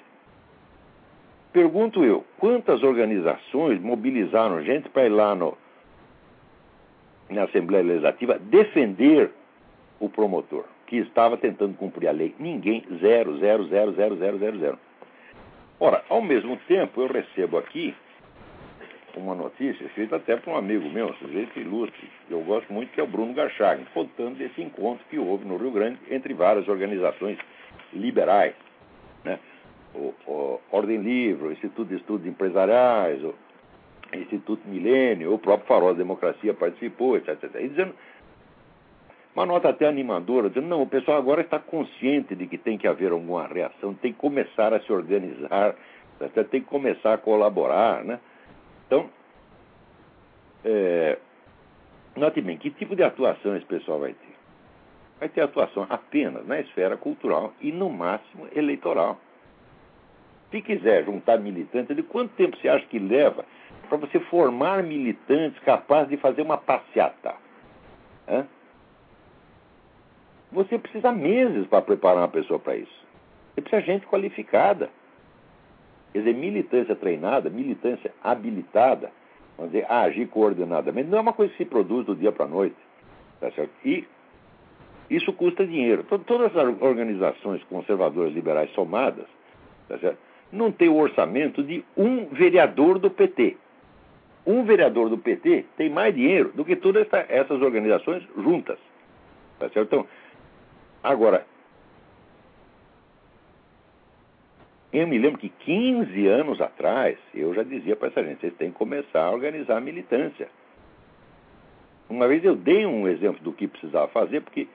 [1.54, 5.58] Pergunto eu, quantas organizações mobilizaram gente para ir lá no,
[7.30, 9.32] na Assembleia Legislativa defender
[10.00, 12.34] o promotor, que estava tentando cumprir a lei?
[12.40, 14.80] Ninguém, zero, zero, zero, zero, zero, zero, zero.
[15.78, 17.94] Ora, ao mesmo tempo, eu recebo aqui
[19.18, 22.94] uma notícia feita até por um amigo meu, um sujeito ilustre, que eu gosto muito,
[22.94, 26.66] que é o Bruno Garchagen, contando desse encontro que houve no Rio Grande entre várias
[26.70, 27.38] organizações
[27.92, 28.54] liberais.
[29.93, 33.34] O, o Ordem Livre, o Instituto de Estudos Empresariais, o
[34.13, 37.56] Instituto Milênio, o próprio Farol da Democracia participou, etc, etc.
[37.56, 37.93] E dizendo,
[39.36, 42.88] uma nota até animadora, dizendo, não, o pessoal agora está consciente de que tem que
[42.88, 45.75] haver alguma reação, tem que começar a se organizar,
[46.19, 48.19] etc, tem que começar a colaborar, né?
[48.88, 49.10] Então,
[50.65, 51.17] é,
[52.15, 54.36] note bem, que tipo de atuação esse pessoal vai ter?
[55.19, 59.19] Vai ter atuação apenas na esfera cultural e, no máximo, eleitoral.
[60.52, 63.46] Se quiser juntar militantes, de quanto tempo você acha que leva
[63.88, 67.36] para você formar militantes capazes de fazer uma passeata?
[68.28, 68.46] Hã?
[70.52, 73.06] Você precisa meses para preparar uma pessoa para isso.
[73.56, 74.90] Você precisa de gente qualificada.
[76.12, 79.10] Quer dizer, militância treinada, militância habilitada,
[79.58, 82.50] vamos dizer, agir coordenadamente, não é uma coisa que se produz do dia para a
[82.50, 82.76] noite.
[83.40, 83.72] Tá certo?
[83.86, 84.06] E
[85.10, 86.04] isso custa dinheiro.
[86.04, 89.26] Todas as organizações conservadoras liberais somadas,
[89.88, 90.31] tá certo?
[90.52, 93.58] Não tem o orçamento de um vereador do PT.
[94.46, 98.78] Um vereador do PT tem mais dinheiro do que todas essa, essas organizações juntas.
[99.60, 99.88] Tá certo?
[99.88, 100.08] Então,
[101.04, 101.46] Agora,
[104.94, 108.72] eu me lembro que 15 anos atrás, eu já dizia para essa gente, vocês têm
[108.72, 110.48] que começar a organizar a militância.
[112.08, 114.68] Uma vez eu dei um exemplo do que precisava fazer, porque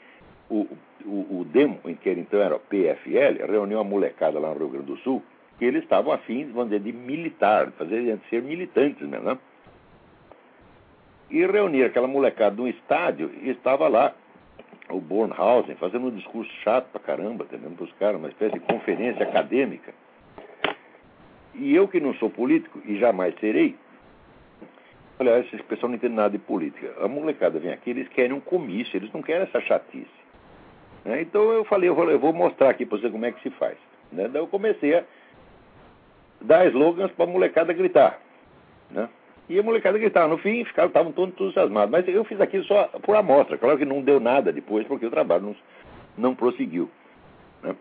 [0.51, 0.67] o,
[1.05, 4.69] o, o demo, em que então era o PFL, reuniu uma molecada lá no Rio
[4.71, 5.23] Grande do Sul,
[5.59, 9.39] que eles estavam afins, vamos dizer, de militar, de fazer de ser militantes mesmo, né?
[11.31, 14.15] E reunir aquela molecada num estádio e estava lá
[14.89, 18.61] o Bornhausen fazendo um discurso chato pra caramba, entendendo para os caras, uma espécie de
[18.61, 19.93] conferência acadêmica.
[21.55, 23.75] E eu que não sou político e jamais serei,
[25.19, 26.95] olha, esse pessoal não entende nada de política.
[27.01, 30.07] A molecada vem aqui, eles querem um comício, eles não querem essa chatice.
[31.05, 31.23] Né?
[31.23, 33.77] Então eu falei, eu vou mostrar aqui para você como é que se faz.
[34.13, 34.29] Né?
[34.29, 35.05] Daí eu comecei a
[36.41, 38.19] dar slogans para a molecada gritar.
[38.91, 39.09] Né?
[39.49, 40.29] E a molecada gritava.
[40.29, 41.91] No fim, ficavam, estavam todos entusiasmados.
[41.91, 43.57] Mas eu fiz aquilo só por amostra.
[43.57, 45.57] Claro que não deu nada depois, porque o trabalho não,
[46.19, 46.91] não prosseguiu.
[47.63, 47.75] Né?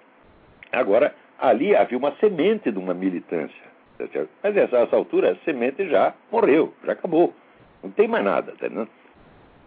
[0.72, 3.66] Agora, ali havia uma semente de uma militância.
[3.98, 4.06] Tá
[4.44, 7.34] Mas essa, essa altura, a semente já morreu, já acabou.
[7.82, 8.54] Não tem mais nada.
[8.60, 8.68] Tá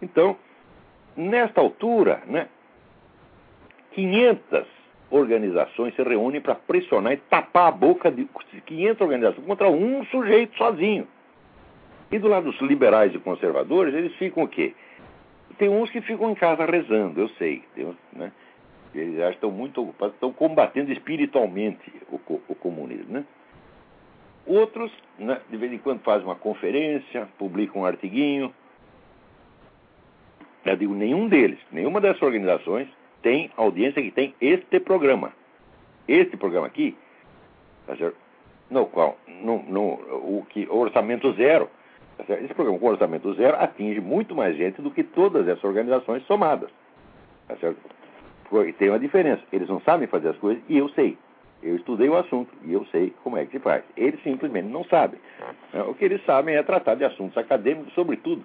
[0.00, 0.36] então,
[1.16, 2.48] nesta altura, né,
[3.92, 4.77] 500
[5.10, 8.28] organizações se reúnem para pressionar e tapar a boca de
[8.66, 11.06] 500 organizações contra um sujeito sozinho.
[12.10, 14.74] E do lado dos liberais e conservadores, eles ficam o quê?
[15.58, 17.62] Tem uns que ficam em casa rezando, eu sei.
[17.76, 18.32] Uns, né?
[18.94, 23.12] Eles estão muito ocupados, estão combatendo espiritualmente o, o comunismo.
[23.12, 23.24] Né?
[24.46, 28.54] Outros, né, de vez em quando, fazem uma conferência, publicam um artiguinho.
[30.64, 32.88] Eu digo, nenhum deles, nenhuma dessas organizações
[33.22, 35.32] tem audiência que tem este programa.
[36.06, 36.96] Este programa aqui,
[37.86, 37.94] tá
[38.70, 41.68] no qual, no, no, o que orçamento zero,
[42.16, 46.22] tá esse programa com orçamento zero atinge muito mais gente do que todas essas organizações
[46.24, 46.70] somadas.
[47.46, 47.56] Tá?
[48.48, 49.42] Porque tem uma diferença.
[49.52, 51.16] Eles não sabem fazer as coisas e eu sei.
[51.62, 53.82] Eu estudei o assunto e eu sei como é que se faz.
[53.96, 55.18] Eles simplesmente não sabem.
[55.88, 58.44] O que eles sabem é tratar de assuntos acadêmicos, sobretudo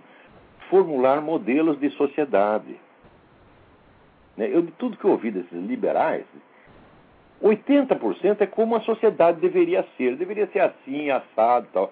[0.69, 2.75] formular modelos de sociedade.
[4.37, 4.49] Né?
[4.51, 6.25] Eu, de tudo que eu ouvi desses liberais,
[7.41, 10.15] 80% é como a sociedade deveria ser.
[10.15, 11.91] Deveria ser assim, assado tal.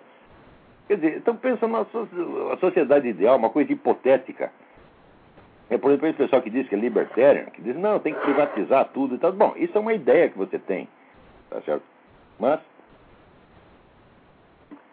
[0.88, 4.52] Quer dizer, estão pensando na sociedade ideal, uma coisa hipotética.
[5.70, 8.20] É, por exemplo, esse pessoal que diz que é libertarian, que diz, não, tem que
[8.22, 9.32] privatizar tudo e tal.
[9.32, 10.88] Bom, isso é uma ideia que você tem,
[11.50, 11.84] tá certo?
[12.38, 12.60] Mas,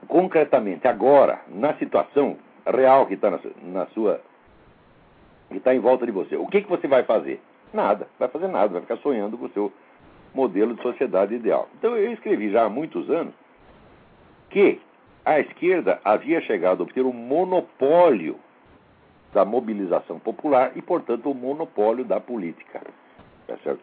[0.06, 4.20] concretamente, agora, na situação real que está na, na sua
[5.48, 6.36] que está em volta de você.
[6.36, 7.40] O que, que você vai fazer?
[7.72, 9.72] Nada, vai fazer nada, vai ficar sonhando com o seu
[10.34, 11.68] modelo de sociedade ideal.
[11.78, 13.34] Então eu escrevi já há muitos anos
[14.50, 14.80] que
[15.24, 18.36] a esquerda havia chegado a obter um monopólio
[19.32, 22.80] da mobilização popular e, portanto, o um monopólio da política.
[23.46, 23.80] Tá certo?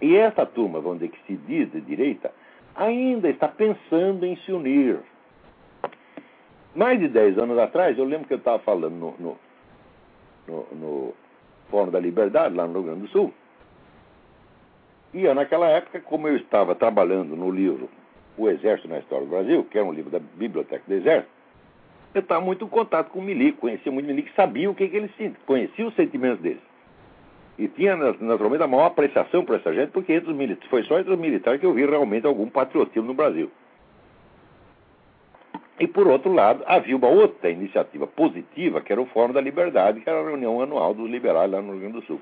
[0.00, 2.32] E essa turma, vamos dizer que se diz de direita,
[2.74, 5.00] ainda está pensando em se unir.
[6.74, 9.38] Mais de 10 anos atrás, eu lembro que eu estava falando no, no
[10.50, 11.14] no, no
[11.70, 13.32] Fórum da Liberdade, lá no Rio Grande do Sul.
[15.12, 17.88] E eu, naquela época, como eu estava trabalhando no livro
[18.36, 21.30] O Exército na História do Brasil, que é um livro da Biblioteca do Exército,
[22.14, 24.88] eu estava muito em contato com o Milico, conhecia muito o Milico, sabia o que,
[24.88, 26.62] que ele sentia, conhecia os sentimentos deles.
[27.58, 30.98] E tinha, naturalmente, a maior apreciação por essa gente, porque entre os militares, foi só
[30.98, 33.50] entre os militares que eu vi realmente algum patriotismo no Brasil.
[35.80, 40.02] E, por outro lado, havia uma outra iniciativa positiva, que era o Fórum da Liberdade,
[40.02, 42.20] que era a reunião anual dos liberais lá no Rio Grande do Sul.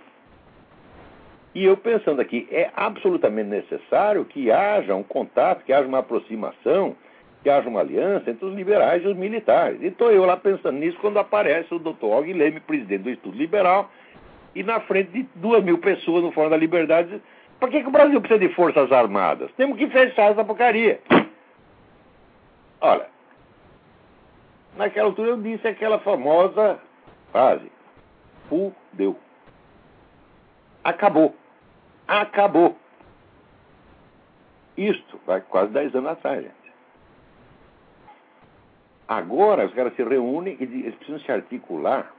[1.57, 6.95] E eu pensando aqui, é absolutamente necessário que haja um contato, que haja uma aproximação,
[7.43, 9.83] que haja uma aliança entre os liberais e os militares.
[9.83, 13.91] E estou eu lá pensando nisso quando aparece o doutor Aguileme, presidente do Instituto Liberal,
[14.55, 17.21] e na frente de duas mil pessoas no Fórum da Liberdade,
[17.59, 19.51] por que, que o Brasil precisa de forças armadas?
[19.57, 21.01] Temos que fechar essa porcaria.
[22.81, 23.18] Olha,
[24.77, 26.81] Naquela altura eu disse aquela famosa
[27.33, 27.71] frase:
[28.49, 29.19] fudeu.
[30.85, 31.35] Acabou.
[32.07, 32.77] Acabou.
[34.77, 36.55] Isto vai quase 10 anos atrás, gente.
[39.09, 42.13] Agora os caras se reúnem e eles precisam se articular.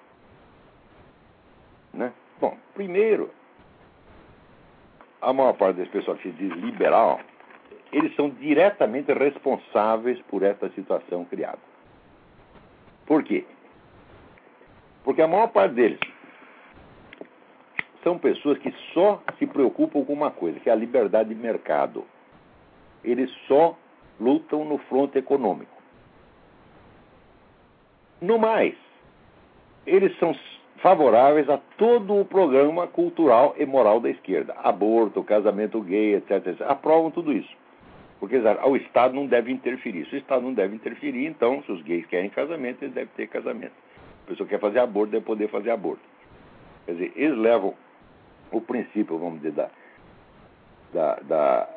[1.93, 2.11] Né?
[2.39, 3.31] Bom, primeiro,
[5.21, 7.19] a maior parte das pessoas que se diz liberal,
[7.91, 11.68] eles são diretamente responsáveis por essa situação criada.
[13.09, 13.43] Por quê?
[15.03, 15.99] Porque a maior parte deles
[18.03, 22.05] são pessoas que só se preocupam com uma coisa, que é a liberdade de mercado.
[23.03, 23.75] Eles só
[24.19, 25.75] lutam no fronte econômico.
[28.21, 28.75] No mais,
[29.87, 30.35] eles são
[30.77, 34.53] favoráveis a todo o programa cultural e moral da esquerda.
[34.63, 36.45] Aborto, casamento gay, etc.
[36.45, 36.61] etc.
[36.61, 37.57] Aprovam tudo isso.
[38.19, 40.05] Porque o Estado não deve interferir.
[40.07, 43.27] Se o Estado não deve interferir, então, se os gays querem casamento, eles devem ter
[43.27, 43.73] casamento.
[44.25, 46.03] A pessoa quer fazer aborto, deve poder fazer aborto.
[46.85, 47.73] Quer dizer, eles levam
[48.51, 49.69] o princípio, vamos dizer, da,
[50.93, 51.69] da, da,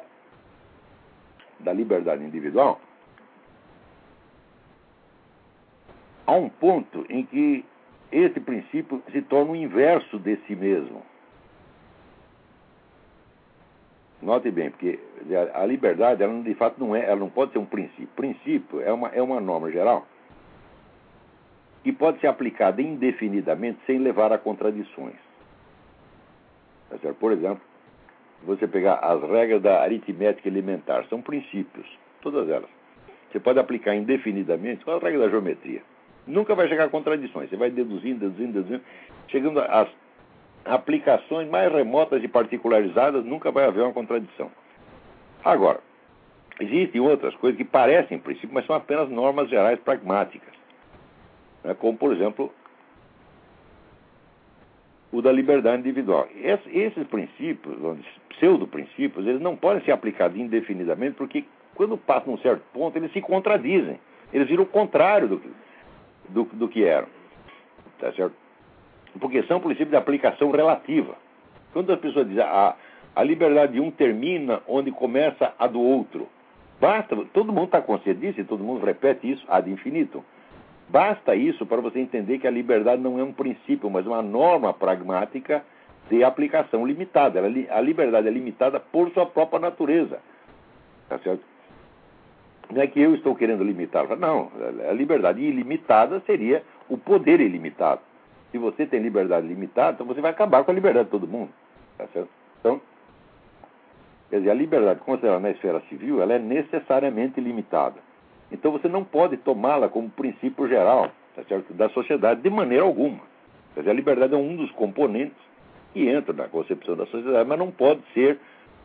[1.60, 2.80] da liberdade individual
[6.26, 7.64] a um ponto em que
[8.10, 11.02] esse princípio se torna o inverso de si mesmo.
[14.22, 15.00] Note bem, porque
[15.52, 18.08] a liberdade, ela de fato não é, ela não pode ser um princípio.
[18.14, 20.06] Princípio é uma, é uma norma geral
[21.82, 25.16] que pode ser aplicada indefinidamente sem levar a contradições.
[26.88, 27.60] Tá Por exemplo,
[28.44, 31.86] você pegar as regras da aritmética elementar, são princípios,
[32.20, 32.70] todas elas.
[33.30, 35.82] Você pode aplicar indefinidamente com as regras da geometria.
[36.26, 37.50] Nunca vai chegar a contradições.
[37.50, 38.82] Você vai deduzindo, deduzindo, deduzindo,
[39.26, 39.88] chegando às
[40.64, 44.50] aplicações mais remotas e particularizadas, nunca vai haver uma contradição.
[45.44, 45.80] Agora,
[46.60, 50.54] existem outras coisas que parecem princípios, mas são apenas normas gerais pragmáticas.
[51.64, 51.74] Né?
[51.74, 52.52] Como, por exemplo,
[55.12, 56.26] o da liberdade individual.
[56.34, 57.76] esses princípios,
[58.30, 61.44] pseudo-princípios, eles não podem ser aplicados indefinidamente, porque
[61.74, 64.00] quando passam um certo ponto, eles se contradizem.
[64.32, 65.42] Eles viram o contrário do,
[66.30, 67.08] do, do que eram.
[67.98, 68.41] Tá certo?
[69.20, 71.14] Porque são princípios de aplicação relativa.
[71.72, 72.74] Quando as pessoas dizem a,
[73.14, 76.28] a liberdade de um termina onde começa a do outro,
[76.80, 80.24] basta, todo mundo está consciente disso e todo mundo repete isso ad infinito.
[80.88, 84.74] Basta isso para você entender que a liberdade não é um princípio, mas uma norma
[84.74, 85.64] pragmática
[86.10, 87.40] de aplicação limitada.
[87.70, 90.20] a liberdade é limitada por sua própria natureza.
[91.08, 91.42] Tá certo?
[92.70, 94.06] Não é que eu estou querendo limitar.
[94.16, 94.50] Não,
[94.88, 98.00] a liberdade ilimitada seria o poder ilimitado.
[98.52, 101.50] Se você tem liberdade limitada, então você vai acabar com a liberdade de todo mundo.
[101.98, 102.28] Tá certo?
[102.60, 102.80] Então,
[104.30, 107.96] quer dizer, a liberdade considerada na esfera civil, ela é necessariamente limitada.
[108.52, 111.72] Então você não pode tomá-la como princípio geral tá certo?
[111.72, 113.20] da sociedade de maneira alguma.
[113.74, 115.36] Quer dizer, a liberdade é um dos componentes
[115.92, 118.38] que entra na concepção da sociedade, mas não pode ser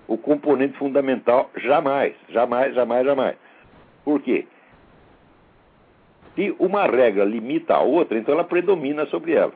[0.08, 3.36] o componente fundamental jamais, jamais, jamais, jamais.
[4.06, 4.48] Por quê?
[6.38, 9.54] Se uma regra limita a outra, então ela predomina sobre ela.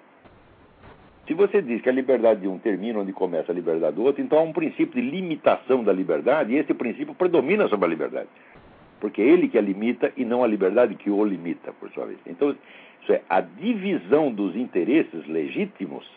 [1.28, 4.20] Se você diz que a liberdade de um termina onde começa a liberdade do outro,
[4.20, 8.30] então há um princípio de limitação da liberdade e esse princípio predomina sobre a liberdade.
[9.00, 12.08] Porque é ele que a limita e não a liberdade que o limita, por sua
[12.08, 12.18] vez.
[12.26, 12.56] Então,
[13.04, 16.10] isso é, a divisão dos interesses legítimos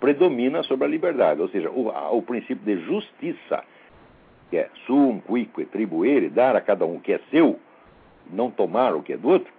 [0.00, 1.40] predomina sobre a liberdade.
[1.40, 3.62] Ou seja, o, o princípio de justiça,
[4.50, 7.60] que é sum, quique, tribuere, dar a cada um o que é seu,
[8.32, 9.57] não tomar o que é do outro,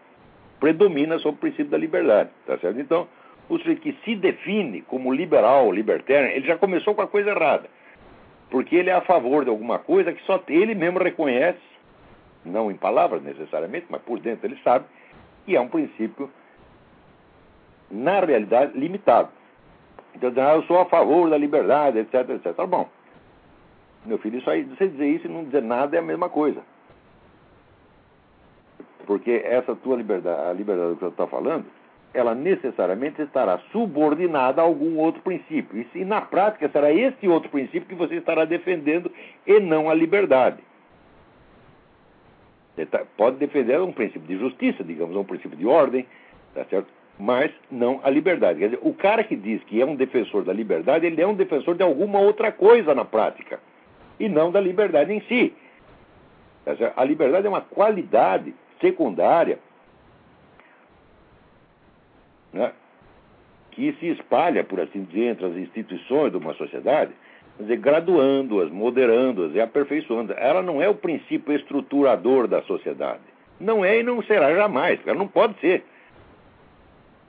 [0.60, 2.30] predomina sobre o princípio da liberdade.
[2.45, 2.80] Tá certo?
[2.80, 3.07] Então,
[3.49, 7.70] o sujeito que se define como liberal, libertário, ele já começou com a coisa errada.
[8.49, 11.60] Porque ele é a favor de alguma coisa que só ele mesmo reconhece,
[12.45, 14.86] não em palavras necessariamente, mas por dentro ele sabe,
[15.45, 16.30] que é um princípio,
[17.89, 19.30] na realidade, limitado.
[20.16, 22.53] Então, ah, eu sou a favor da liberdade, etc, etc.
[22.55, 22.89] Tá bom.
[24.05, 26.62] Meu filho, isso aí, você dizer isso e não dizer nada é a mesma coisa.
[29.10, 31.66] Porque essa tua liberdade, a liberdade que você está falando,
[32.14, 35.84] ela necessariamente estará subordinada a algum outro princípio.
[35.95, 39.12] E, na prática será esse outro princípio que você estará defendendo
[39.47, 40.60] e não a liberdade.
[42.76, 46.05] Você tá, pode defender um princípio de justiça, digamos, um princípio de ordem,
[46.53, 46.93] tá certo?
[47.18, 48.60] mas não a liberdade.
[48.60, 51.34] Quer dizer, o cara que diz que é um defensor da liberdade, ele é um
[51.34, 53.60] defensor de alguma outra coisa na prática,
[54.20, 55.51] e não da liberdade em si.
[56.64, 59.60] Tá a liberdade é uma qualidade secundária
[62.54, 62.72] né,
[63.72, 67.12] que se espalha, por assim dizer, entre as instituições de uma sociedade,
[67.60, 70.34] graduando-as, moderando-as e aperfeiçoando.
[70.34, 73.22] Ela não é o princípio estruturador da sociedade.
[73.60, 75.84] Não é e não será jamais, ela não pode ser.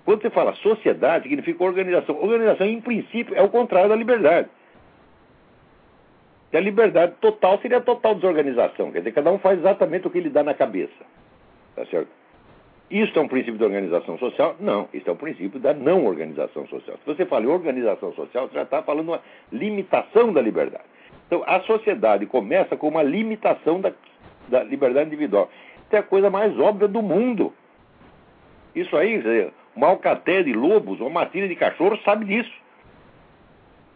[0.04, 2.16] Quando você fala sociedade, significa organização.
[2.20, 4.48] Organização, em princípio, é o contrário da liberdade.
[6.52, 8.90] E a liberdade total seria a total desorganização.
[8.90, 11.04] Quer dizer, cada um faz exatamente o que lhe dá na cabeça.
[11.74, 12.08] Tá certo?
[12.90, 14.56] Isso é um princípio da organização social?
[14.58, 16.98] Não, isso é um princípio da não organização social.
[16.98, 19.20] Se você fala em organização social, você já está falando uma
[19.52, 20.84] limitação da liberdade.
[21.26, 23.92] Então, a sociedade começa com uma limitação da,
[24.48, 25.48] da liberdade individual.
[25.86, 27.54] Isso é a coisa mais óbvia do mundo.
[28.74, 32.52] Isso aí, uma alcateia de lobos uma matilha de cachorro sabe disso.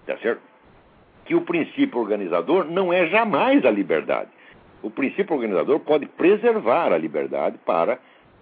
[0.06, 0.40] Tá certo?
[1.24, 4.30] Que o princípio organizador não é jamais a liberdade.
[4.84, 7.98] O princípio organizador pode preservar a liberdade para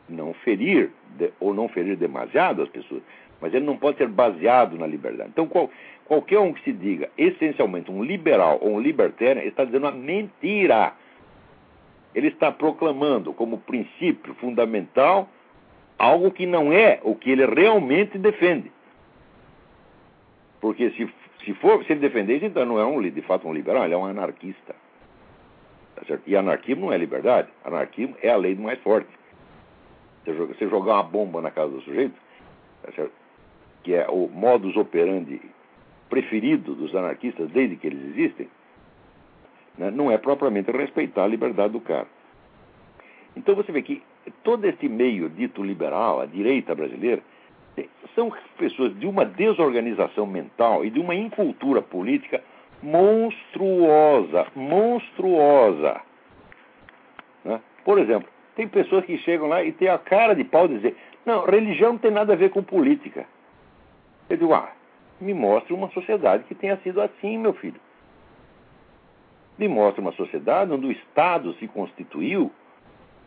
[0.08, 0.90] não ferir
[1.38, 3.00] ou não ferir demasiado as pessoas.
[3.40, 5.30] mas ele não pode ser baseado na liberdade.
[5.30, 5.70] Então, qual,
[6.04, 10.94] qualquer um que se diga essencialmente um liberal ou um libertário está dizendo uma mentira.
[12.12, 15.28] Ele está proclamando como princípio fundamental
[15.96, 18.70] algo que não é o que ele realmente defende.
[20.60, 21.08] Porque se,
[21.44, 23.94] se, for, se ele defender isso, então não é um, de fato um liberal, ele
[23.94, 24.74] é um anarquista.
[26.06, 27.48] Tá e anarquismo não é liberdade.
[27.64, 29.08] Anarquismo é a lei do mais forte.
[30.24, 32.14] Você jogar uma bomba na casa do sujeito,
[32.82, 33.06] tá
[33.82, 35.40] que é o modus operandi
[36.08, 38.48] preferido dos anarquistas desde que eles existem,
[39.76, 42.06] né, não é propriamente respeitar a liberdade do cara.
[43.34, 44.02] Então você vê que
[44.44, 47.22] todo esse meio dito liberal, a direita brasileira,
[48.14, 52.42] são pessoas de uma desorganização mental e de uma incultura política
[52.82, 56.00] monstruosa, monstruosa.
[57.44, 57.60] Né?
[57.84, 60.96] Por exemplo, tem pessoas que chegam lá e têm a cara de pau de dizer:
[61.24, 63.26] não, religião não tem nada a ver com política.
[64.28, 64.72] Eu digo: ah,
[65.20, 67.80] me mostre uma sociedade que tenha sido assim, meu filho.
[69.58, 72.50] Me mostre uma sociedade onde o Estado se constituiu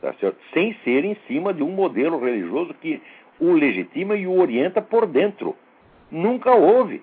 [0.01, 0.13] tá
[0.53, 3.01] sem ser em cima de um modelo religioso que
[3.39, 5.55] o legitima e o orienta por dentro.
[6.11, 7.01] Nunca houve.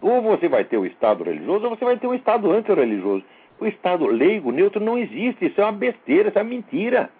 [0.00, 3.24] Ou você vai ter o Estado religioso ou você vai ter um Estado antirreligioso.
[3.60, 5.46] O Estado leigo, neutro, não existe.
[5.46, 7.10] Isso é uma besteira, isso é uma mentira.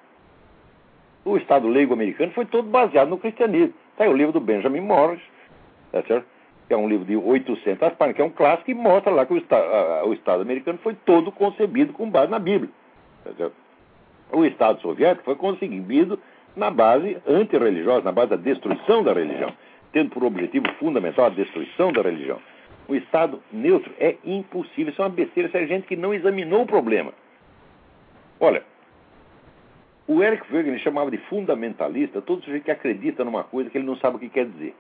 [1.25, 3.75] O Estado leigo americano foi todo baseado no cristianismo.
[3.93, 5.21] Está aí o livro do Benjamin Morris,
[5.91, 6.27] tá certo?
[6.69, 9.33] que é um livro de 800 páginas, que é um clássico e mostra lá que
[9.33, 12.71] o o Estado americano foi todo concebido com base na Bíblia.
[13.25, 13.51] Tá?
[14.31, 16.21] O Estado soviético foi concebido
[16.55, 19.51] na base antirreligiosa, na base da destruição da religião,
[19.93, 22.39] tendo por objetivo fundamental a destruição da religião.
[22.89, 26.63] O Estado neutro é impossível, isso é uma besteira, isso é gente que não examinou
[26.63, 27.13] o problema.
[28.41, 28.65] Olha,
[30.09, 33.97] o Eric Wegener chamava de fundamentalista todo sujeito que acredita numa coisa que ele não
[33.97, 34.75] sabe o que quer dizer.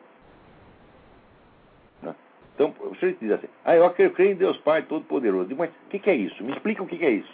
[2.03, 2.15] Né?
[2.55, 5.55] Então, você diz assim, ah, eu creio em Deus Pai Todo-Poderoso.
[5.55, 6.43] Mas o que, que, é isso?
[6.43, 7.33] Me explica o que, que é isso.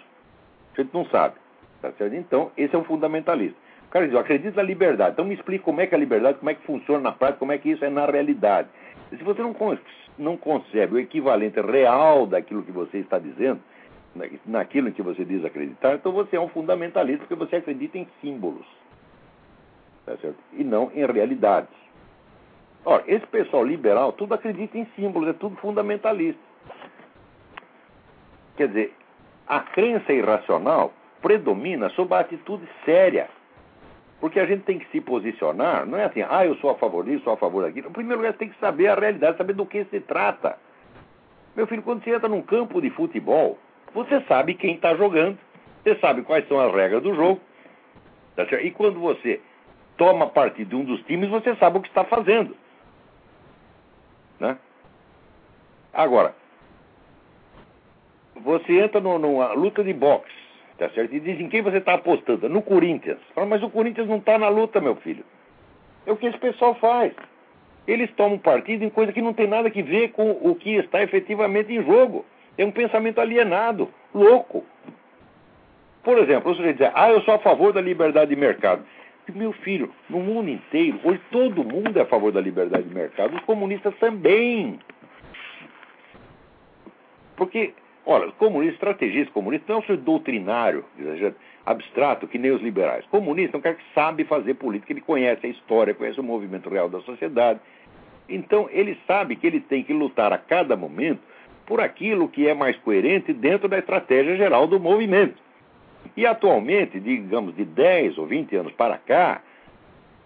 [0.76, 1.36] A gente não sabe.
[1.80, 2.16] Tá certo?
[2.16, 3.56] Então, esse é um fundamentalista.
[3.86, 5.12] O cara diz, eu acredito na liberdade.
[5.12, 7.38] Então me explica como é que é a liberdade, como é que funciona na prática,
[7.38, 8.68] como é que isso é na realidade.
[9.12, 9.54] E se você não,
[10.18, 13.60] não concebe o equivalente real daquilo que você está dizendo,
[14.46, 18.06] naquilo em que você diz acreditar, então você é um fundamentalista porque você acredita em
[18.20, 18.66] símbolos.
[20.06, 20.38] Tá certo?
[20.52, 21.74] E não em realidades.
[22.84, 26.40] Ora, esse pessoal liberal tudo acredita em símbolos, é tudo fundamentalista.
[28.56, 28.94] Quer dizer,
[29.46, 33.28] a crença irracional predomina sobre a atitude séria.
[34.24, 37.04] Porque a gente tem que se posicionar, não é assim, ah, eu sou a favor
[37.04, 37.90] disso, sou a favor daquilo.
[37.90, 40.58] Em primeiro lugar, você tem que saber a realidade, saber do que se trata.
[41.54, 43.58] Meu filho, quando você entra num campo de futebol,
[43.92, 45.38] você sabe quem está jogando,
[45.82, 47.38] você sabe quais são as regras do jogo.
[48.34, 49.42] Tá e quando você
[49.98, 52.56] toma partido de um dos times, você sabe o que está fazendo.
[54.40, 54.56] Né?
[55.92, 56.34] Agora,
[58.36, 60.32] você entra numa luta de boxe,
[60.78, 61.14] tá certo?
[61.14, 62.48] E dizem quem você está apostando?
[62.48, 63.18] No Corinthians.
[63.34, 65.24] Fala, mas o Corinthians não está na luta, meu filho.
[66.06, 67.12] É o que esse pessoal faz.
[67.86, 71.02] Eles tomam partido em coisa que não tem nada a ver com o que está
[71.02, 72.24] efetivamente em jogo.
[72.56, 74.64] É um pensamento alienado, louco.
[76.02, 78.84] Por exemplo, o sujeito diz, ah, eu sou a favor da liberdade de mercado.
[79.34, 83.34] Meu filho, no mundo inteiro, hoje todo mundo é a favor da liberdade de mercado,
[83.34, 84.78] os comunistas também.
[87.34, 87.72] Porque,
[88.06, 90.84] olha, comunista, estrategista comunista não é um sujeito doutrinário,
[91.64, 93.04] abstrato, que nem os liberais.
[93.06, 96.68] Comunista é um cara que sabe fazer política, ele conhece a história, conhece o movimento
[96.68, 97.60] real da sociedade.
[98.28, 101.20] Então, ele sabe que ele tem que lutar a cada momento
[101.66, 105.42] por aquilo que é mais coerente dentro da estratégia geral do movimento.
[106.16, 109.42] E atualmente, digamos de 10 ou 20 anos para cá,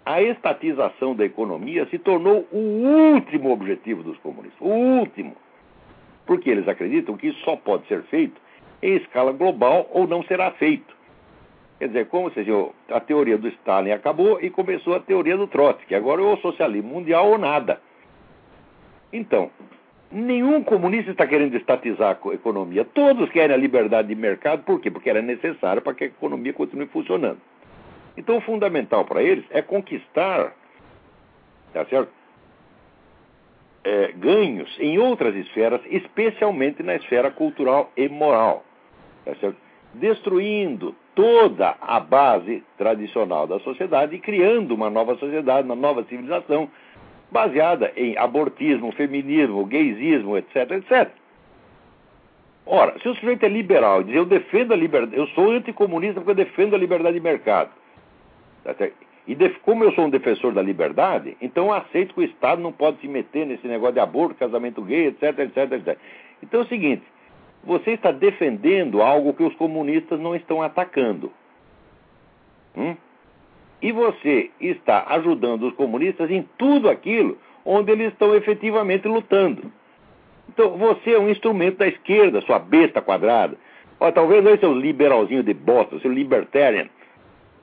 [0.04, 4.60] a estatização da economia se tornou o último objetivo dos comunistas.
[4.60, 5.36] O último.
[6.28, 8.40] Porque eles acreditam que isso só pode ser feito
[8.80, 10.96] em escala global ou não será feito.
[11.80, 12.40] Quer dizer, como se
[12.90, 15.94] a teoria do Stalin acabou e começou a teoria do Trotsky.
[15.94, 17.80] Agora é o socialismo mundial ou nada.
[19.12, 19.50] Então,
[20.10, 22.82] Nenhum comunista está querendo estatizar a economia.
[22.82, 24.90] Todos querem a liberdade de mercado, por quê?
[24.90, 27.36] Porque era necessário para que a economia continue funcionando.
[28.16, 30.54] Então, o fundamental para eles é conquistar
[31.72, 32.10] tá certo?
[33.84, 38.64] É, ganhos em outras esferas, especialmente na esfera cultural e moral.
[39.24, 39.52] Tá?
[39.94, 46.68] Destruindo toda a base tradicional da sociedade e criando uma nova sociedade, uma nova civilização
[47.30, 51.10] baseada em abortismo, feminismo, gaysismo, etc, etc.
[52.64, 56.20] Ora, se o sujeito é liberal e diz eu defendo a liberdade, eu sou anticomunista
[56.20, 57.70] porque eu defendo a liberdade de mercado,
[58.62, 58.74] tá
[59.28, 62.72] E como eu sou um defensor da liberdade, então eu aceito que o Estado não
[62.72, 65.98] pode se meter nesse negócio de aborto, casamento gay, etc, etc, etc.
[66.42, 67.02] Então é o seguinte:
[67.62, 71.30] você está defendendo algo que os comunistas não estão atacando.
[72.74, 72.96] Hum?
[73.82, 79.70] E você está ajudando os comunistas em tudo aquilo onde eles estão efetivamente lutando.
[80.48, 83.58] Então você é um instrumento da esquerda, sua besta quadrada.
[84.00, 86.88] Ó, talvez aí seu liberalzinho de bosta, seu libertarian.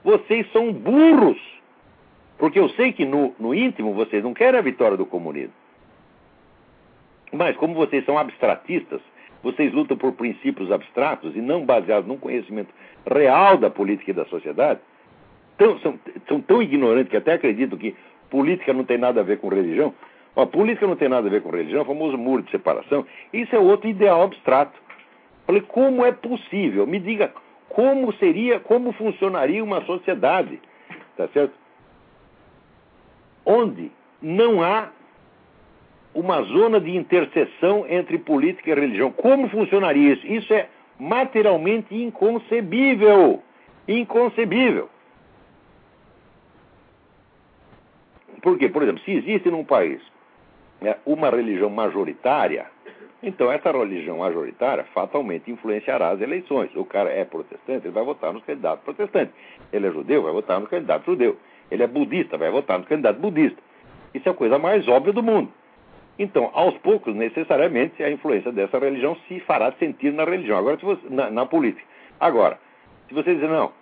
[0.03, 1.54] Vocês são burros.
[2.37, 5.53] Porque eu sei que no, no íntimo vocês não querem a vitória do comunismo.
[7.31, 9.01] Mas como vocês são abstratistas,
[9.43, 12.73] vocês lutam por princípios abstratos e não baseados num conhecimento
[13.05, 14.79] real da política e da sociedade,
[15.57, 17.95] tão, são, são tão ignorantes que até acreditam que
[18.29, 19.93] política não tem nada a ver com religião.
[20.35, 23.05] A política não tem nada a ver com religião, o famoso muro de separação.
[23.31, 24.77] Isso é outro ideal abstrato.
[25.45, 26.85] Falei, como é possível?
[26.85, 27.31] Me diga
[27.69, 30.59] como seria, como funcionaria uma sociedade,
[31.15, 31.53] tá certo?
[33.45, 33.91] Onde
[34.21, 34.89] não há
[36.15, 39.11] uma zona de interseção entre política e religião.
[39.11, 40.25] Como funcionaria isso?
[40.25, 43.43] Isso é materialmente inconcebível.
[43.85, 44.89] Inconcebível.
[48.41, 48.69] Por quê?
[48.69, 50.01] Por exemplo, se existe num país
[50.79, 52.67] né, uma religião majoritária,
[53.21, 56.69] então essa religião majoritária fatalmente influenciará as eleições.
[56.75, 59.33] O cara é protestante, ele vai votar nos candidatos protestantes.
[59.73, 61.37] Ele é judeu, vai votar no candidato judeu.
[61.69, 63.57] Ele é budista, vai votar no candidato budista.
[64.13, 65.51] Isso é a coisa mais óbvia do mundo.
[66.17, 71.01] Então, aos poucos, necessariamente, a influência dessa religião se fará sentir na religião, agora você,
[71.09, 71.85] na, na, política.
[72.19, 72.57] Agora,
[73.09, 73.73] se você dizer, não,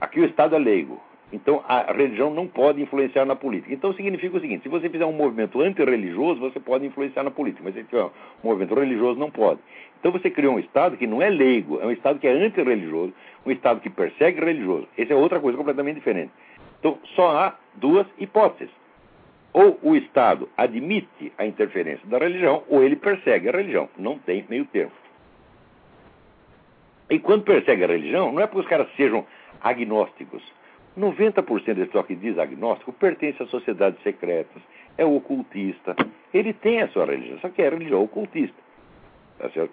[0.00, 1.00] aqui o Estado é leigo,
[1.32, 3.72] então a religião não pode influenciar na política.
[3.72, 7.62] Então significa o seguinte: se você fizer um movimento antirreligioso, você pode influenciar na política,
[7.62, 8.10] mas se tiver um
[8.42, 9.60] movimento religioso, não pode.
[10.00, 13.12] Então você criou um Estado que não é leigo, é um Estado que é antirreligioso,
[13.46, 14.88] um Estado que persegue religioso.
[14.98, 16.32] Essa é outra coisa completamente diferente.
[16.80, 18.74] Então só há duas hipóteses.
[19.52, 23.88] Ou o Estado admite a interferência da religião, ou ele persegue a religião.
[23.96, 24.92] Não tem meio termo.
[27.08, 29.26] E quando persegue a religião, não é porque os caras sejam
[29.60, 30.42] agnósticos.
[30.96, 34.62] 90% desse pessoal que diz agnóstico pertence a sociedades secretas,
[34.96, 35.96] é ocultista.
[36.32, 38.56] Ele tem a sua religião, só que é religião ocultista.
[39.38, 39.72] Tá certo?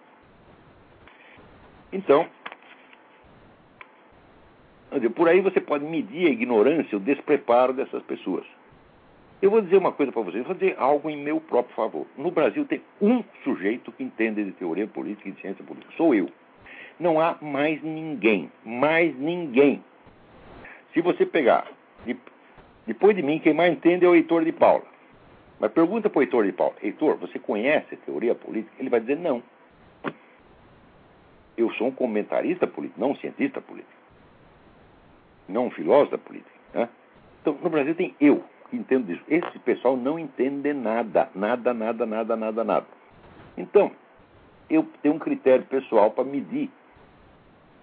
[1.91, 2.27] Então,
[5.15, 8.45] por aí você pode medir a ignorância, o despreparo dessas pessoas.
[9.41, 12.07] Eu vou dizer uma coisa para vocês, vou dizer algo em meu próprio favor.
[12.17, 15.93] No Brasil tem um sujeito que entende de teoria política e de ciência política.
[15.95, 16.27] Sou eu.
[16.99, 19.83] Não há mais ninguém, mais ninguém.
[20.93, 21.67] Se você pegar,
[22.87, 24.85] depois de mim, quem mais entende é o Heitor de Paula.
[25.59, 28.73] Mas pergunta para o Heitor de Paula, Heitor, você conhece teoria política?
[28.79, 29.43] Ele vai dizer não.
[31.55, 33.96] Eu sou um comentarista político, não um cientista político.
[35.47, 36.57] Não um filósofo político.
[36.73, 36.89] Né?
[37.41, 39.23] Então, no Brasil tem eu, que entendo disso.
[39.27, 42.85] Esse pessoal não entende nada, nada, nada, nada, nada, nada.
[43.57, 43.91] Então,
[44.69, 46.69] eu tenho um critério pessoal para medir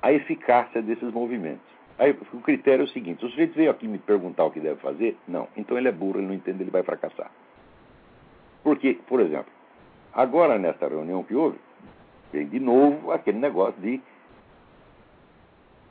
[0.02, 1.74] a eficácia desses movimentos.
[1.98, 4.60] Aí o critério é o seguinte: se o sujeito veio aqui me perguntar o que
[4.60, 5.48] deve fazer, não.
[5.56, 7.30] Então ele é burro, ele não entende, ele vai fracassar.
[8.62, 9.52] Porque, por exemplo,
[10.12, 11.58] agora nesta reunião que houve,
[12.32, 14.00] vem de novo aquele negócio de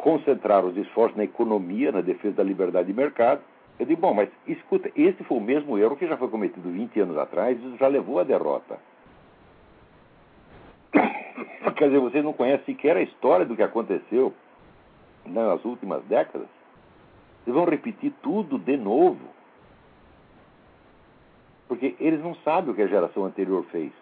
[0.04, 3.42] concentrar os esforços na economia, na defesa da liberdade de mercado,
[3.80, 7.00] eu digo, bom, mas escuta, esse foi o mesmo erro que já foi cometido 20
[7.00, 8.78] anos atrás e já levou à derrota.
[11.78, 14.34] Quer dizer, vocês não conhecem sequer a história do que aconteceu
[15.26, 16.50] nas últimas décadas.
[17.44, 19.26] Vocês vão repetir tudo de novo.
[21.70, 23.94] Porque eles não sabem o que a geração anterior fez.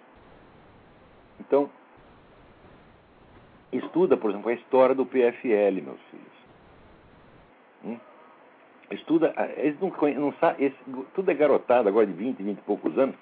[1.40, 1.70] Então,
[3.72, 6.42] estuda, por exemplo, a história do PFL, meus filhos.
[7.86, 8.00] Hum?
[8.96, 10.34] estuda, eles não, não
[11.14, 13.16] tudo é garotado agora de 20, 20 e poucos anos,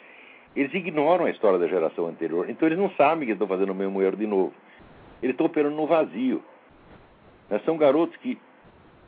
[0.55, 2.49] eles ignoram a história da geração anterior.
[2.49, 4.53] Então eles não sabem que estão fazendo o mesmo erro de novo.
[5.21, 6.43] Eles estão operando no vazio.
[7.49, 8.37] Né, são garotos que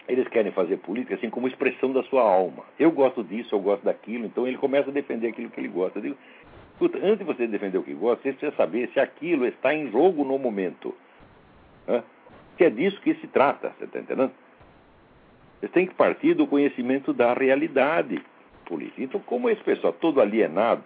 [0.07, 2.63] eles querem fazer política assim como expressão da sua alma.
[2.77, 5.99] Eu gosto disso, eu gosto daquilo, então ele começa a defender aquilo que ele gosta.
[5.99, 6.17] Eu digo,
[6.73, 9.89] escuta, antes de você defender o que gosta, você precisa saber se aquilo está em
[9.91, 10.93] jogo no momento.
[11.87, 12.03] Né?
[12.57, 14.31] Que é disso que se trata, você está entendendo?
[15.59, 18.21] Você tem que partir do conhecimento da realidade
[18.65, 19.03] política.
[19.03, 20.83] Então, como esse pessoal todo alienado,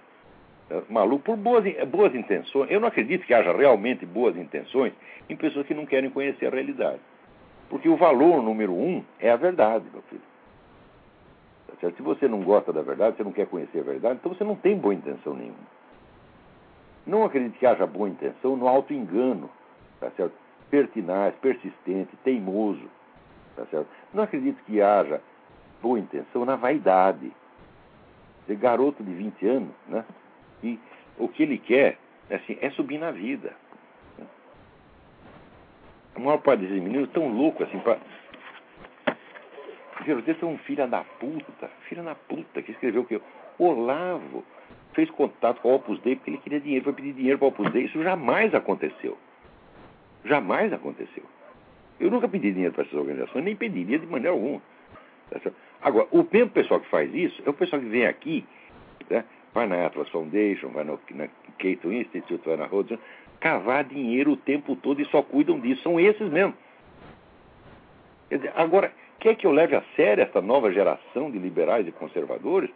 [0.70, 4.94] é, maluco, por boas, boas intenções, eu não acredito que haja realmente boas intenções
[5.30, 7.00] em pessoas que não querem conhecer a realidade.
[7.70, 10.22] Porque o valor número um é a verdade, meu filho.
[11.80, 14.44] Tá Se você não gosta da verdade, você não quer conhecer a verdade, então você
[14.44, 15.76] não tem boa intenção nenhuma.
[17.06, 19.50] Não acredite que haja boa intenção no auto-engano,
[20.00, 20.34] tá certo?
[20.70, 22.90] Pertinaz, persistente, teimoso.
[23.56, 23.88] Tá certo?
[24.14, 25.22] Não acredito que haja
[25.82, 27.32] boa intenção na vaidade.
[28.42, 30.06] Dizer, garoto de 20 anos, né?
[30.64, 30.80] E
[31.18, 31.98] o que ele quer
[32.30, 33.54] assim, é subir na vida.
[36.16, 38.00] A maior parte desses meninos estão loucos assim para.
[40.06, 43.20] Você é um filho da puta, filho da puta, que escreveu o que?
[43.58, 44.44] Olavo
[44.94, 47.50] fez contato com o Opus Dei porque ele queria dinheiro, foi pedir dinheiro para o
[47.50, 47.86] Opus Dei.
[47.86, 49.18] Isso jamais aconteceu.
[50.26, 51.24] Jamais aconteceu.
[52.00, 54.62] Eu nunca pedi dinheiro para essas organizações, nem pediria de maneira alguma.
[55.30, 55.52] Tá
[55.82, 58.46] Agora, o mesmo pessoal que faz isso é o pessoal que vem aqui,
[59.10, 59.24] né,
[59.54, 62.98] vai na Atlas Foundation, vai no, na Cato Institute, vai na Rhodes,
[63.40, 65.84] cavar dinheiro o tempo todo e só cuidam disso.
[65.84, 66.54] São esses mesmo.
[68.56, 72.70] Agora, quer que eu leve a sério essa nova geração de liberais e conservadores?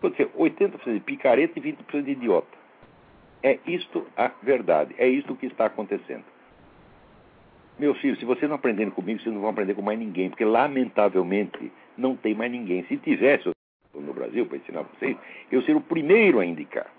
[0.00, 2.56] Vou dizer, 80% de picareta e 20% de idiota.
[3.42, 4.94] É isto a verdade.
[4.98, 6.35] É isto que está acontecendo.
[7.78, 10.46] Meus filhos, se vocês não aprenderem comigo, vocês não vão aprender com mais ninguém, porque
[10.46, 12.84] lamentavelmente não tem mais ninguém.
[12.84, 13.50] Se tivesse
[13.94, 15.14] no Brasil para ensinar vocês,
[15.52, 16.90] eu seria o primeiro a indicar.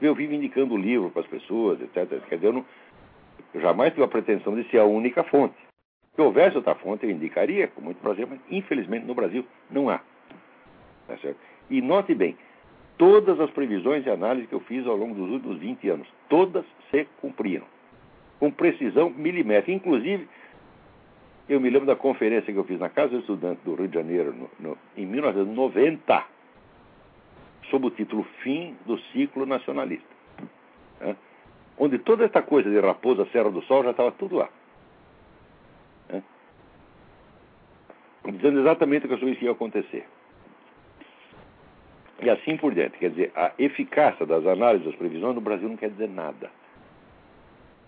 [0.00, 2.20] Eu vivo indicando livro para as pessoas, etc.
[2.28, 2.64] Quer dizer, eu, não,
[3.52, 5.56] eu jamais tive a pretensão de ser a única fonte.
[6.14, 9.98] Se houvesse outra fonte, eu indicaria, com muito prazer, mas infelizmente no Brasil não há.
[11.08, 11.38] Tá certo?
[11.68, 12.36] E note bem,
[12.96, 16.64] todas as previsões e análises que eu fiz ao longo dos últimos 20 anos, todas
[16.92, 17.73] se cumpriram.
[18.38, 19.72] Com precisão milimétrica.
[19.72, 20.28] Inclusive,
[21.48, 23.94] eu me lembro da conferência que eu fiz na Casa do Estudante do Rio de
[23.94, 26.24] Janeiro, no, no, em 1990,
[27.70, 30.08] sob o título Fim do Ciclo Nacionalista.
[31.00, 31.16] Né?
[31.78, 34.48] Onde toda essa coisa de Raposa Serra do Sol já estava tudo lá.
[38.32, 40.06] Dizendo exatamente o que eu soube que ia acontecer.
[42.22, 42.98] E assim por diante.
[42.98, 46.50] Quer dizer, a eficácia das análises das previsões no Brasil não quer dizer nada.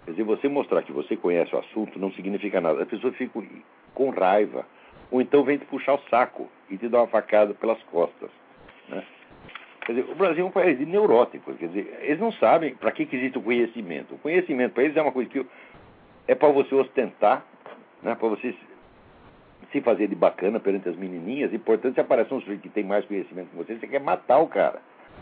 [0.07, 2.81] Quer dizer, você mostrar que você conhece o assunto não significa nada.
[2.81, 3.45] As pessoas ficam
[3.93, 4.65] com raiva.
[5.11, 8.31] Ou então vem te puxar o saco e te dar uma facada pelas costas.
[8.89, 9.03] Né?
[9.85, 11.57] Quer dizer, o Brasil é um país de neuróticos.
[11.57, 14.15] Quer dizer, eles não sabem para que, que existe o conhecimento.
[14.15, 15.45] O conhecimento para eles é uma coisa que
[16.29, 17.45] é para você ostentar,
[18.01, 18.15] né?
[18.15, 18.55] para você
[19.73, 21.53] se fazer de bacana perante as menininhas.
[21.53, 24.39] E, portanto, se aparece um sujeito que tem mais conhecimento que você, você quer matar
[24.39, 24.81] o cara.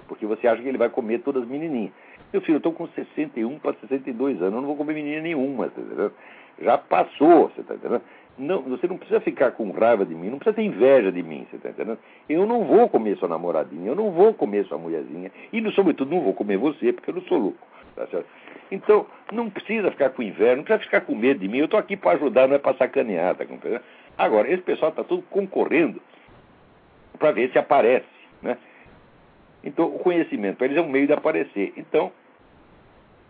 [0.09, 1.93] Porque você acha que ele vai comer todas as menininhas.
[2.33, 5.69] Meu filho, eu estou com 61 para 62 anos, eu não vou comer menina nenhuma,
[5.69, 6.13] tá entendendo?
[6.61, 8.03] Já passou, você está entendendo?
[8.37, 11.47] Não, você não precisa ficar com raiva de mim, não precisa ter inveja de mim,
[11.49, 11.99] você está entendendo?
[12.29, 16.23] Eu não vou comer sua namoradinha, eu não vou comer sua mulherzinha, e, sobretudo, não
[16.23, 18.27] vou comer você, porque eu não sou louco, tá certo?
[18.73, 21.79] Então, não precisa ficar com inveja, não precisa ficar com medo de mim, eu estou
[21.79, 23.85] aqui para ajudar, não é para sacanear, tá compreendendo?
[24.19, 26.01] Agora, esse pessoal está tudo concorrendo
[27.19, 28.14] para ver se aparece?
[29.65, 31.73] Então, o conhecimento para eles é um meio de aparecer.
[31.77, 32.13] Então,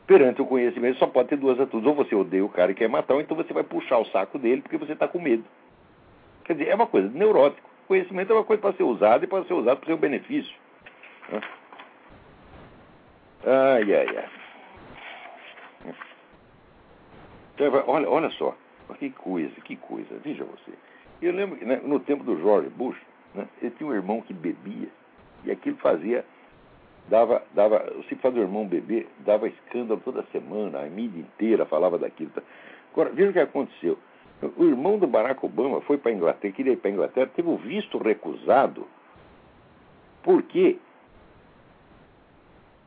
[0.05, 1.87] perante o conhecimento, só pode ter duas atitudes.
[1.87, 4.37] Ou você odeia o cara e quer matar, ou então você vai puxar o saco
[4.37, 5.45] dele porque você está com medo.
[6.45, 7.62] Quer dizer, é uma coisa neurótica.
[7.87, 10.55] Conhecimento é uma coisa para ser usada e para ser usado para seu benefício.
[13.47, 15.95] Ai, ai, ai.
[17.55, 18.57] Então, olha, olha só.
[18.99, 20.18] Que coisa, que coisa.
[20.24, 20.72] Veja você.
[21.22, 22.99] Eu lembro que né, no tempo do George Bush,
[23.35, 24.89] né, ele tinha um irmão que bebia
[25.45, 26.25] e aquilo fazia
[27.09, 31.99] dava, dava, o simples do irmão bebê dava escândalo toda semana, a mídia inteira falava
[31.99, 32.31] daquilo.
[32.93, 33.99] Agora, veja o que aconteceu.
[34.57, 37.49] O irmão do Barack Obama foi para a Inglaterra, queria ir para a Inglaterra, teve
[37.49, 38.87] o visto recusado,
[40.23, 40.79] porque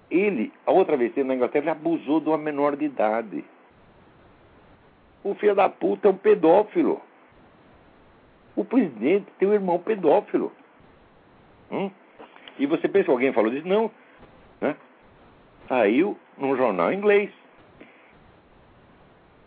[0.10, 3.44] ele, a outra vez na Inglaterra, ele abusou de uma menor de idade.
[5.24, 7.02] O filho da puta é um pedófilo.
[8.56, 10.52] O presidente tem um irmão pedófilo.
[11.72, 11.92] Hum?
[12.60, 13.68] E você pensa que alguém falou disso?
[13.68, 13.92] Não.
[14.60, 14.76] Né?
[15.68, 17.30] Saiu num jornal inglês.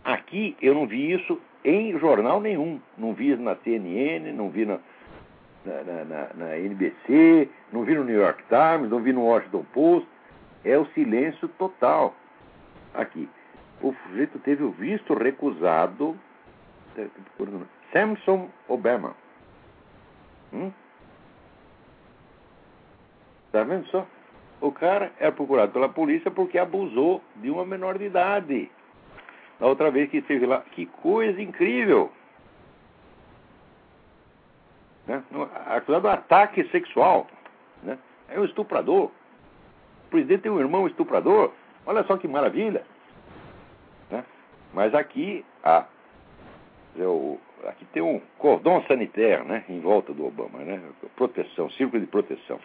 [0.03, 2.79] Aqui eu não vi isso em jornal nenhum.
[2.97, 4.79] Não vi na CNN, não vi na,
[5.65, 10.07] na, na, na NBC, não vi no New York Times, não vi no Washington Post.
[10.63, 12.15] É o silêncio total
[12.93, 13.27] aqui.
[13.81, 16.17] O sujeito teve o visto recusado.
[17.91, 19.15] Samson Obama.
[20.53, 20.71] Hum?
[23.51, 24.05] Tá vendo só?
[24.61, 28.71] O cara é procurado pela polícia porque abusou de uma menor de idade.
[29.59, 30.61] Da outra vez que esteve lá.
[30.71, 32.11] Que coisa incrível!
[35.07, 35.23] Né?
[35.67, 37.27] Acusado de ataque sexual.
[37.83, 37.97] Né?
[38.29, 39.05] É um estuprador.
[39.05, 41.51] O presidente tem um irmão estuprador.
[41.85, 42.83] Olha só que maravilha.
[44.09, 44.23] Né?
[44.73, 45.85] Mas aqui, a,
[46.95, 50.59] eu, aqui tem um cordão sanitário né, em volta do Obama.
[50.59, 50.81] Né?
[51.15, 52.59] Proteção, círculo de proteção.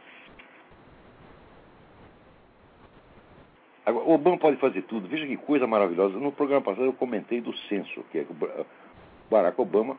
[3.86, 5.06] Agora, o Obama pode fazer tudo.
[5.06, 6.18] Veja que coisa maravilhosa.
[6.18, 8.66] No programa passado eu comentei do censo, que é o
[9.30, 9.96] Barack Obama,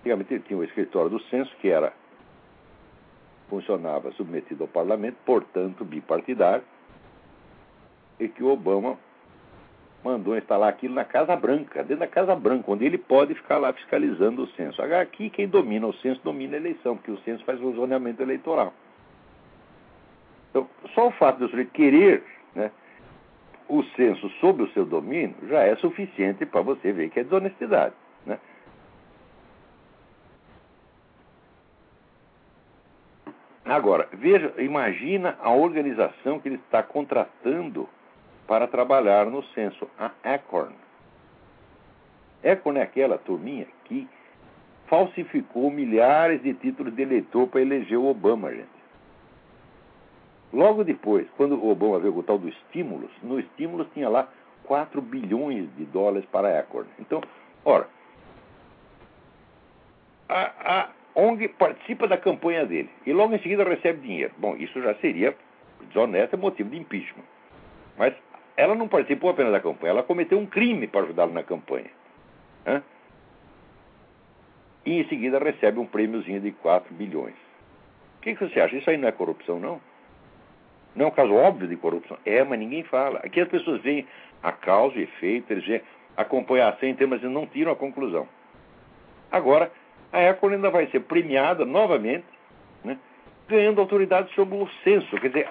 [0.00, 1.92] antigamente ele tinha o escritório do censo, que era
[3.48, 6.62] funcionava submetido ao parlamento, portanto bipartidário,
[8.20, 8.96] e que o Obama
[10.04, 13.72] mandou instalar aquilo na Casa Branca, dentro da Casa Branca, onde ele pode ficar lá
[13.72, 14.80] fiscalizando o censo.
[14.82, 18.72] Aqui quem domina o censo domina a eleição, porque o censo faz o zoneamento eleitoral.
[20.50, 22.22] Então, só o fato de você querer
[22.54, 22.70] né,
[23.70, 27.94] o censo sob o seu domínio já é suficiente para você ver que é desonestidade.
[28.26, 28.38] Né?
[33.64, 37.88] Agora, veja, imagina a organização que ele está contratando
[38.46, 40.74] para trabalhar no censo, a Acorn.
[42.44, 44.08] Acorn é aquela turminha que
[44.88, 48.79] falsificou milhares de títulos de eleitor para eleger o Obama, gente.
[50.52, 54.28] Logo depois, quando o Obama veio o tal do estímulos, no estímulos tinha lá
[54.64, 56.88] 4 bilhões de dólares para a Acorn.
[56.98, 57.22] Então,
[57.64, 57.88] ora,
[60.28, 64.32] a, a ONG participa da campanha dele e logo em seguida recebe dinheiro.
[64.38, 65.36] Bom, isso já seria
[65.88, 67.24] desonesto, é motivo de impeachment.
[67.96, 68.14] Mas
[68.56, 71.90] ela não participou apenas da campanha, ela cometeu um crime para ajudá-lo na campanha.
[74.84, 77.34] E em seguida recebe um prêmiozinho de 4 bilhões.
[78.18, 78.76] O que, que você acha?
[78.76, 79.80] Isso aí não é corrupção, não?
[80.94, 82.18] Não é um caso óbvio de corrupção?
[82.24, 83.20] É, mas ninguém fala.
[83.20, 84.06] Aqui as pessoas veem
[84.42, 85.82] a causa e efeito, eles
[86.16, 88.26] acompanham a ação mas eles não tiram a conclusão.
[89.30, 89.70] Agora,
[90.12, 92.26] a Econ ainda vai ser premiada novamente,
[92.84, 92.98] né,
[93.48, 95.08] ganhando autoridade sobre o censo.
[95.20, 95.48] Quer dizer,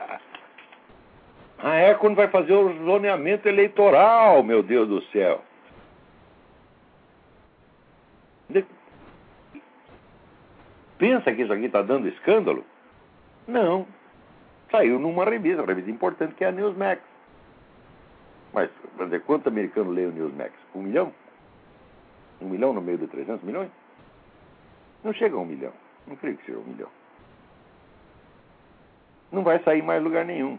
[1.59, 5.41] a Econ vai fazer o zoneamento eleitoral, meu Deus do céu.
[10.97, 12.65] Pensa que isso aqui está dando escândalo?
[13.47, 13.87] Não.
[14.71, 17.01] Saiu numa revista, uma revista importante que é a Newsmax.
[18.53, 20.53] Mas, para dizer, quanto americano lê o Newsmax?
[20.75, 21.13] Um milhão?
[22.41, 23.69] Um milhão no meio de 300 milhões?
[25.03, 25.73] Não chega a um milhão.
[26.07, 26.89] Não creio que seja um milhão.
[29.31, 30.57] Não vai sair mais lugar nenhum.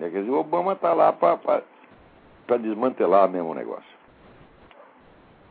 [0.00, 1.62] É, quer dizer, o Obama está lá para
[2.58, 4.00] desmantelar mesmo o negócio.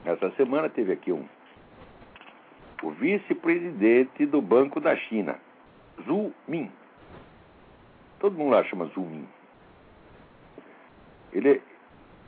[0.06, 1.26] Essa semana teve aqui um
[2.82, 5.40] o vice-presidente do Banco da China,
[6.06, 6.72] Zhu Min.
[8.20, 9.28] Todo mundo lá chama Zhu Min.
[11.34, 11.62] Ele é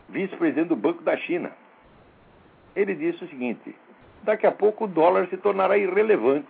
[0.09, 1.51] vice-presidente do Banco da China.
[2.75, 3.75] Ele disse o seguinte:
[4.23, 6.47] daqui a pouco o dólar se tornará irrelevante.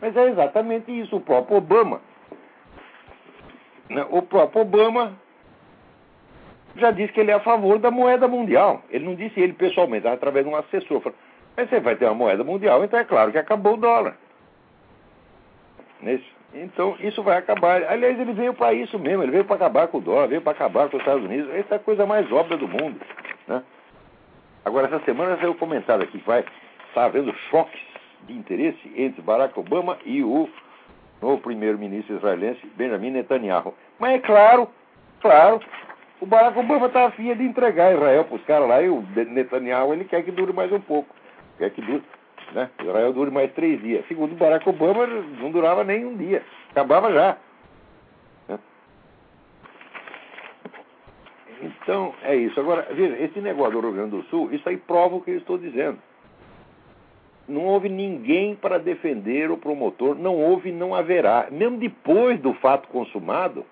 [0.00, 2.00] Mas é exatamente isso, o próprio Obama.
[3.88, 5.18] Né, o próprio Obama
[6.76, 8.82] já disse que ele é a favor da moeda mundial.
[8.90, 11.00] Ele não disse ele pessoalmente, através de um assessor.
[11.00, 11.18] Falou,
[11.58, 14.16] mas você vai ter uma moeda mundial, então é claro que acabou o dólar.
[16.00, 16.38] Isso.
[16.54, 17.82] Então, isso vai acabar.
[17.82, 20.52] Aliás, ele veio para isso mesmo, ele veio para acabar com o dólar, veio para
[20.52, 21.52] acabar com os Estados Unidos.
[21.52, 23.00] Essa é a coisa mais óbvia do mundo.
[23.48, 23.60] Né?
[24.64, 26.44] Agora, essa semana saiu comentário aqui que vai
[26.86, 27.82] estar havendo choques
[28.28, 30.48] de interesse entre Barack Obama e o
[31.20, 33.74] novo primeiro-ministro israelense Benjamin Netanyahu.
[33.98, 34.68] Mas é claro,
[35.20, 35.60] claro,
[36.20, 39.92] o Barack Obama está afim de entregar Israel para os caras lá e o Netanyahu
[39.92, 41.17] ele quer que dure mais um pouco.
[41.58, 42.02] Quer que dure,
[42.52, 42.70] né?
[42.80, 44.06] Israel dure mais três dias.
[44.06, 46.42] Segundo Barack Obama, não durava nem um dia.
[46.70, 47.36] Acabava já.
[48.48, 48.58] Né?
[51.60, 52.58] Então, é isso.
[52.60, 55.38] Agora, veja, esse negócio do Rio Grande do Sul, isso aí prova o que eu
[55.38, 55.98] estou dizendo.
[57.48, 61.48] Não houve ninguém para defender o promotor, não houve não haverá.
[61.50, 63.64] Mesmo depois do fato consumado,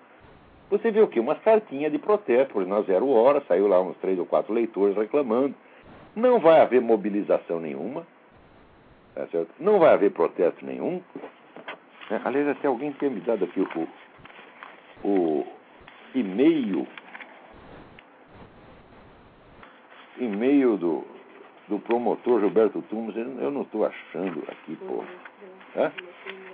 [0.69, 1.19] você vê o quê?
[1.19, 4.53] Umas cartinhas de protesto, por exemplo, na Zero Hora, saiu lá uns três ou quatro
[4.53, 5.55] leitores reclamando.
[6.17, 8.03] Não vai haver mobilização nenhuma,
[9.13, 9.53] tá certo?
[9.59, 10.99] não vai haver protesto nenhum.
[12.09, 12.19] Né?
[12.25, 13.87] Aliás, até alguém tinha me dado aqui o,
[15.07, 15.47] o
[16.15, 16.87] e-mail
[20.17, 21.05] e-mail do,
[21.67, 25.03] do promotor Gilberto Tumas, eu não estou achando aqui, pô.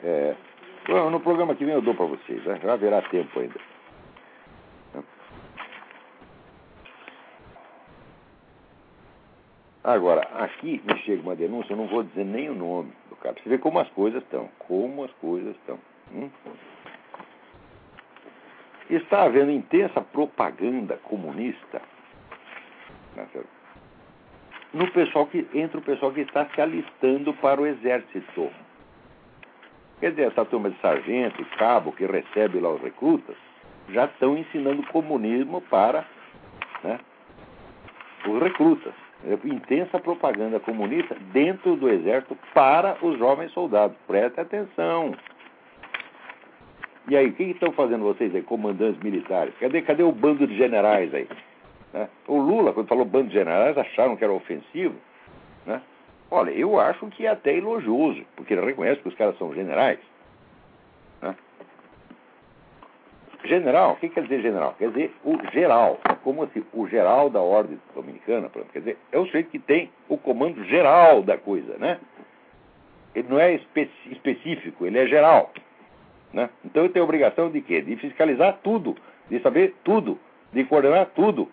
[0.03, 0.35] É,
[0.85, 2.59] bom, no programa que vem eu dou para vocês, né?
[2.61, 3.72] já haverá tempo ainda.
[9.83, 13.35] Agora, aqui me chega uma denúncia, eu não vou dizer nem o nome do cara.
[13.35, 14.49] Você vê como as coisas estão.
[14.59, 15.77] Como as coisas estão.
[16.13, 16.29] Hum?
[18.89, 21.81] Está havendo intensa propaganda comunista
[23.15, 23.27] né,
[24.73, 28.49] no pessoal que, entre o pessoal que está se alistando para o exército.
[29.99, 33.35] Quer dizer, essa turma de sargento e cabo que recebe lá os recrutas
[33.89, 36.05] já estão ensinando comunismo para
[36.83, 36.99] né,
[38.27, 39.02] os recrutas.
[39.25, 43.95] É intensa propaganda comunista dentro do exército para os jovens soldados.
[44.05, 45.15] Preste atenção.
[47.07, 49.53] E aí, o que estão fazendo vocês aí, comandantes militares?
[49.59, 51.27] Cadê, cadê o bando de generais aí?
[51.93, 52.09] Né?
[52.27, 54.95] O Lula, quando falou bando de generais, acharam que era ofensivo.
[55.65, 55.81] Né?
[56.31, 59.99] Olha, eu acho que é até elogioso, porque ele reconhece que os caras são generais.
[61.21, 61.35] Né?
[63.45, 64.73] General, o que quer dizer general?
[64.79, 69.19] Quer dizer o geral, como se o geral da ordem dominicana, pronto, quer dizer, é
[69.19, 71.99] o sujeito que tem o comando geral da coisa, né?
[73.13, 75.51] Ele não é espe específico, ele é geral.
[76.31, 76.49] Né?
[76.65, 77.81] Então ele tem a obrigação de quê?
[77.81, 78.95] De fiscalizar tudo,
[79.29, 80.17] de saber tudo,
[80.51, 81.49] de coordenar tudo.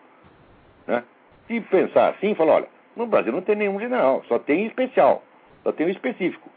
[0.86, 1.04] Né?
[1.46, 5.22] Se pensar assim, falar, olha, no Brasil não tem nenhum general, só tem especial,
[5.62, 6.48] só tem o específico.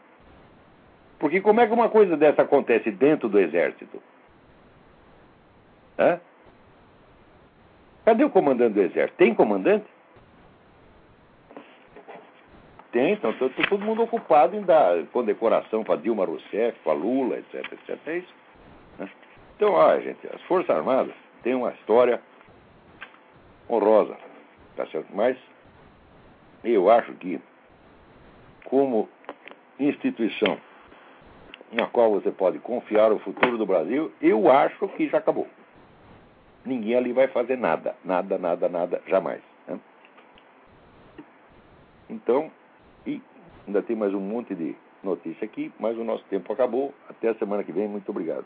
[1.20, 4.02] Porque como é que uma coisa dessa acontece dentro do exército?
[5.98, 6.20] Hã?
[8.06, 9.18] Cadê o comandante do exército?
[9.18, 9.86] Tem comandante?
[12.92, 17.74] Tem, então está todo mundo ocupado em dar condecoração para Dilma Rousseff, para Lula, etc,
[17.74, 17.98] etc.
[18.06, 18.34] É isso.
[19.00, 19.10] Né?
[19.56, 22.22] Então, olha, gente, as Forças Armadas têm uma história
[23.70, 24.16] honrosa,
[24.76, 25.08] tá certo?
[25.12, 25.38] Mas
[26.64, 27.42] eu acho que,
[28.66, 29.10] como
[29.80, 30.58] instituição
[31.72, 35.48] na qual você pode confiar o futuro do Brasil, eu acho que já acabou
[36.66, 37.96] ninguém ali vai fazer nada.
[38.04, 39.42] Nada, nada, nada, jamais.
[39.68, 39.80] Né?
[42.10, 42.52] Então,
[43.06, 43.22] e
[43.68, 46.94] ainda tem mais um monte de notícia aqui, mas o nosso tempo acabou.
[47.10, 47.88] Até a semana que vem.
[47.88, 48.46] Muito obrigado.